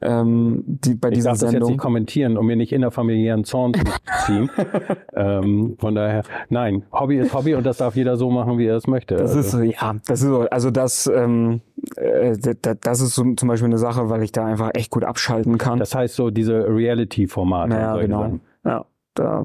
Ähm, 0.00 0.64
die, 0.66 0.94
bei 0.94 1.08
Ich 1.08 1.14
dieser 1.14 1.30
darf 1.30 1.38
das 1.38 1.52
jetzt 1.52 1.66
nicht 1.66 1.78
kommentieren, 1.78 2.36
um 2.36 2.46
mir 2.46 2.56
nicht 2.56 2.72
innerfamiliären 2.72 3.44
Zorn 3.44 3.72
zu 3.74 3.84
ziehen. 4.26 4.50
ähm, 5.14 5.76
von 5.78 5.94
daher, 5.94 6.24
nein, 6.50 6.82
Hobby 6.92 7.18
ist 7.18 7.32
Hobby 7.32 7.54
und 7.54 7.64
das 7.64 7.78
darf 7.78 7.96
jeder 7.96 8.16
so 8.16 8.28
machen, 8.30 8.58
wie 8.58 8.66
er 8.66 8.76
es 8.76 8.86
möchte. 8.86 9.14
Das 9.16 9.30
ist 9.34 9.54
Also, 9.54 9.58
so, 9.58 9.62
ja, 9.62 9.94
das 10.06 10.20
ist 10.20 10.28
so, 10.28 10.40
also 10.50 10.70
das, 10.70 11.06
ähm, 11.06 11.60
äh, 11.96 12.36
da- 12.60 12.74
das 12.74 13.00
ist 13.00 13.14
so, 13.14 13.32
zum 13.34 13.48
Beispiel 13.48 13.66
eine 13.68 13.78
Sache, 13.78 14.10
weil 14.10 14.22
ich 14.24 14.32
da 14.32 14.44
einfach 14.44 14.72
echt 14.74 14.90
gut 14.90 15.04
abschalten 15.04 15.56
kann. 15.58 15.78
das 15.78 15.94
heißt 15.94 16.16
so 16.16 16.30
diese 16.30 16.66
Reality-Formate. 16.68 17.72
und 17.74 17.80
Naja, 17.80 17.96
genau. 17.96 18.22
Sachen. 18.22 18.40
Ja, 18.64 18.86
da, 19.14 19.44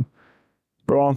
ja, 0.90 1.16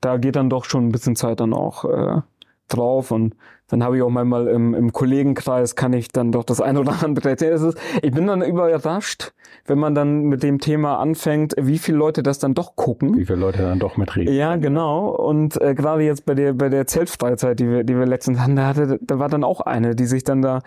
da 0.00 0.16
geht 0.16 0.36
dann 0.36 0.50
doch 0.50 0.64
schon 0.64 0.88
ein 0.88 0.92
bisschen 0.92 1.16
Zeit 1.16 1.40
dann 1.40 1.52
auch 1.52 1.84
äh, 1.84 2.22
drauf 2.68 3.10
und 3.10 3.34
dann 3.68 3.84
habe 3.84 3.96
ich 3.96 4.02
auch 4.02 4.10
manchmal 4.10 4.48
im, 4.48 4.74
im 4.74 4.92
Kollegenkreis 4.92 5.76
kann 5.76 5.92
ich 5.92 6.08
dann 6.08 6.32
doch 6.32 6.44
das 6.44 6.60
eine 6.60 6.80
oder 6.80 7.02
andere 7.02 7.30
erzählen. 7.30 7.74
Ich 8.02 8.10
bin 8.12 8.26
dann 8.26 8.42
überrascht, 8.42 9.32
wenn 9.66 9.78
man 9.78 9.94
dann 9.94 10.24
mit 10.24 10.42
dem 10.42 10.58
Thema 10.58 10.98
anfängt, 10.98 11.54
wie 11.56 11.78
viele 11.78 11.98
Leute 11.98 12.22
das 12.22 12.38
dann 12.38 12.54
doch 12.54 12.74
gucken. 12.76 13.16
Wie 13.16 13.26
viele 13.26 13.38
Leute 13.38 13.62
dann 13.62 13.78
doch 13.78 13.96
mitreden. 13.96 14.34
Ja, 14.34 14.56
genau. 14.56 15.08
Und 15.10 15.60
äh, 15.60 15.74
gerade 15.74 16.02
jetzt 16.02 16.26
bei 16.26 16.34
der 16.34 16.54
bei 16.54 16.68
der 16.68 16.86
Zeltfreizeit, 16.86 17.60
die 17.60 17.68
wir 17.68 17.84
die 17.84 17.96
wir 17.96 18.06
letztens 18.06 18.40
hatten, 18.40 18.56
da 18.56 18.66
hatte 18.66 18.98
da 19.00 19.18
war 19.18 19.28
dann 19.28 19.44
auch 19.44 19.60
eine, 19.60 19.94
die 19.94 20.06
sich 20.06 20.24
dann 20.24 20.42
da 20.42 20.60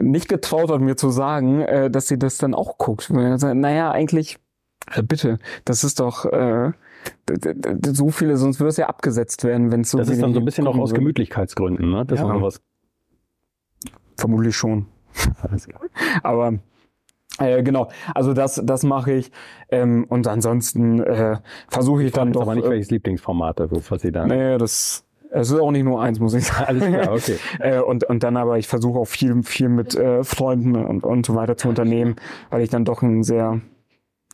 nicht 0.00 0.28
getraut 0.28 0.70
hat, 0.70 0.80
mir 0.80 0.96
zu 0.96 1.10
sagen, 1.10 1.62
äh, 1.62 1.90
dass 1.90 2.06
sie 2.06 2.18
das 2.18 2.38
dann 2.38 2.54
auch 2.54 2.78
guckt. 2.78 3.10
Naja, 3.10 3.90
eigentlich 3.90 4.38
äh, 4.94 5.02
bitte, 5.02 5.38
das 5.64 5.84
ist 5.84 6.00
doch 6.00 6.24
äh, 6.26 6.72
so 7.92 8.10
viele, 8.10 8.36
sonst 8.36 8.60
würde 8.60 8.68
es 8.70 8.76
ja 8.76 8.86
abgesetzt 8.86 9.44
werden, 9.44 9.70
wenn 9.72 9.82
es 9.82 9.90
so 9.90 9.98
Das 9.98 10.08
ist 10.08 10.20
dann 10.22 10.34
so 10.34 10.40
ein 10.40 10.44
bisschen 10.44 10.66
auch 10.66 10.76
aus. 10.76 10.92
Gemütlichkeitsgründen, 10.94 11.90
ne? 11.90 12.04
Das 12.06 12.20
Ja. 12.20 12.26
ist 12.26 12.34
sowas. 12.34 12.60
Vermutlich 14.16 14.56
schon. 14.56 14.86
Aber 16.22 16.54
äh, 17.38 17.62
genau, 17.62 17.88
also 18.14 18.34
das 18.34 18.60
das 18.64 18.82
mache 18.82 19.12
ich 19.12 19.30
ähm, 19.70 20.04
und 20.08 20.26
ansonsten 20.26 21.00
äh, 21.00 21.36
versuche 21.68 22.02
ich 22.02 22.12
dann 22.12 22.28
Dann 22.28 22.32
doch. 22.32 22.42
aber 22.42 22.54
nicht 22.56 22.66
äh, 22.66 22.70
welches 22.70 22.90
Lieblingsformat, 22.90 23.60
also, 23.60 23.80
was 23.88 24.02
Sie 24.02 24.10
da. 24.10 24.26
nee, 24.26 24.58
das 24.58 25.04
es 25.30 25.50
ist 25.50 25.60
auch 25.60 25.70
nicht 25.70 25.84
nur 25.84 26.00
eins, 26.02 26.18
muss 26.20 26.32
ich 26.34 26.46
sagen. 26.46 26.64
Alles 26.66 26.84
klar, 26.86 27.12
okay. 27.14 27.36
Äh, 27.60 27.80
und, 27.80 28.04
und 28.04 28.22
dann 28.22 28.36
aber, 28.38 28.58
ich 28.58 28.66
versuche 28.66 28.98
auch 28.98 29.04
viel, 29.04 29.42
viel 29.42 29.68
mit 29.68 29.94
äh, 29.94 30.24
Freunden 30.24 30.74
und, 30.74 31.04
und 31.04 31.26
so 31.26 31.34
weiter 31.34 31.56
zu 31.56 31.68
unternehmen, 31.68 32.16
weil 32.50 32.62
ich 32.62 32.70
dann 32.70 32.84
doch 32.86 33.02
ein 33.02 33.22
sehr 33.22 33.60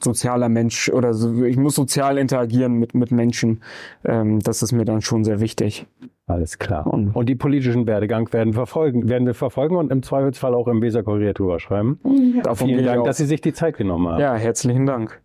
sozialer 0.04 0.48
Mensch 0.48 0.88
oder 0.90 1.14
so, 1.14 1.42
ich 1.44 1.56
muss 1.56 1.74
sozial 1.74 2.18
interagieren 2.18 2.74
mit, 2.74 2.94
mit 2.94 3.10
Menschen. 3.10 3.62
Ähm, 4.04 4.38
das 4.40 4.62
ist 4.62 4.72
mir 4.72 4.84
dann 4.84 5.02
schon 5.02 5.24
sehr 5.24 5.40
wichtig. 5.40 5.86
Alles 6.26 6.58
klar. 6.58 6.86
Und- 6.86 7.14
Und 7.14 7.28
die 7.28 7.34
politischen 7.34 7.86
Werdegang 7.86 8.32
werden 8.32 8.52
verfolgen, 8.54 9.08
werden 9.08 9.26
wir 9.26 9.34
verfolgen 9.34 9.76
und 9.76 9.90
im 9.92 10.02
Zweifelsfall 10.02 10.54
auch 10.54 10.68
im 10.68 10.80
Weser 10.80 11.02
Kurier 11.02 11.34
drüber 11.34 11.58
schreiben. 11.60 11.98
Davon 12.42 12.68
Vielen 12.68 12.84
Dank, 12.84 13.04
dass 13.04 13.16
Sie 13.18 13.26
sich 13.26 13.40
die 13.40 13.52
Zeit 13.52 13.76
genommen 13.76 14.08
haben. 14.08 14.20
Ja, 14.20 14.34
herzlichen 14.34 14.86
Dank. 14.86 15.20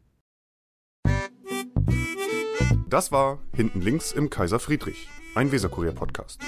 Das 2.90 3.12
war 3.12 3.38
Hinten 3.56 3.82
links 3.82 4.12
im 4.12 4.30
Kaiser 4.30 4.60
Friedrich, 4.60 5.08
ein 5.36 5.52
Weserkurier-Podcast. 5.52 6.42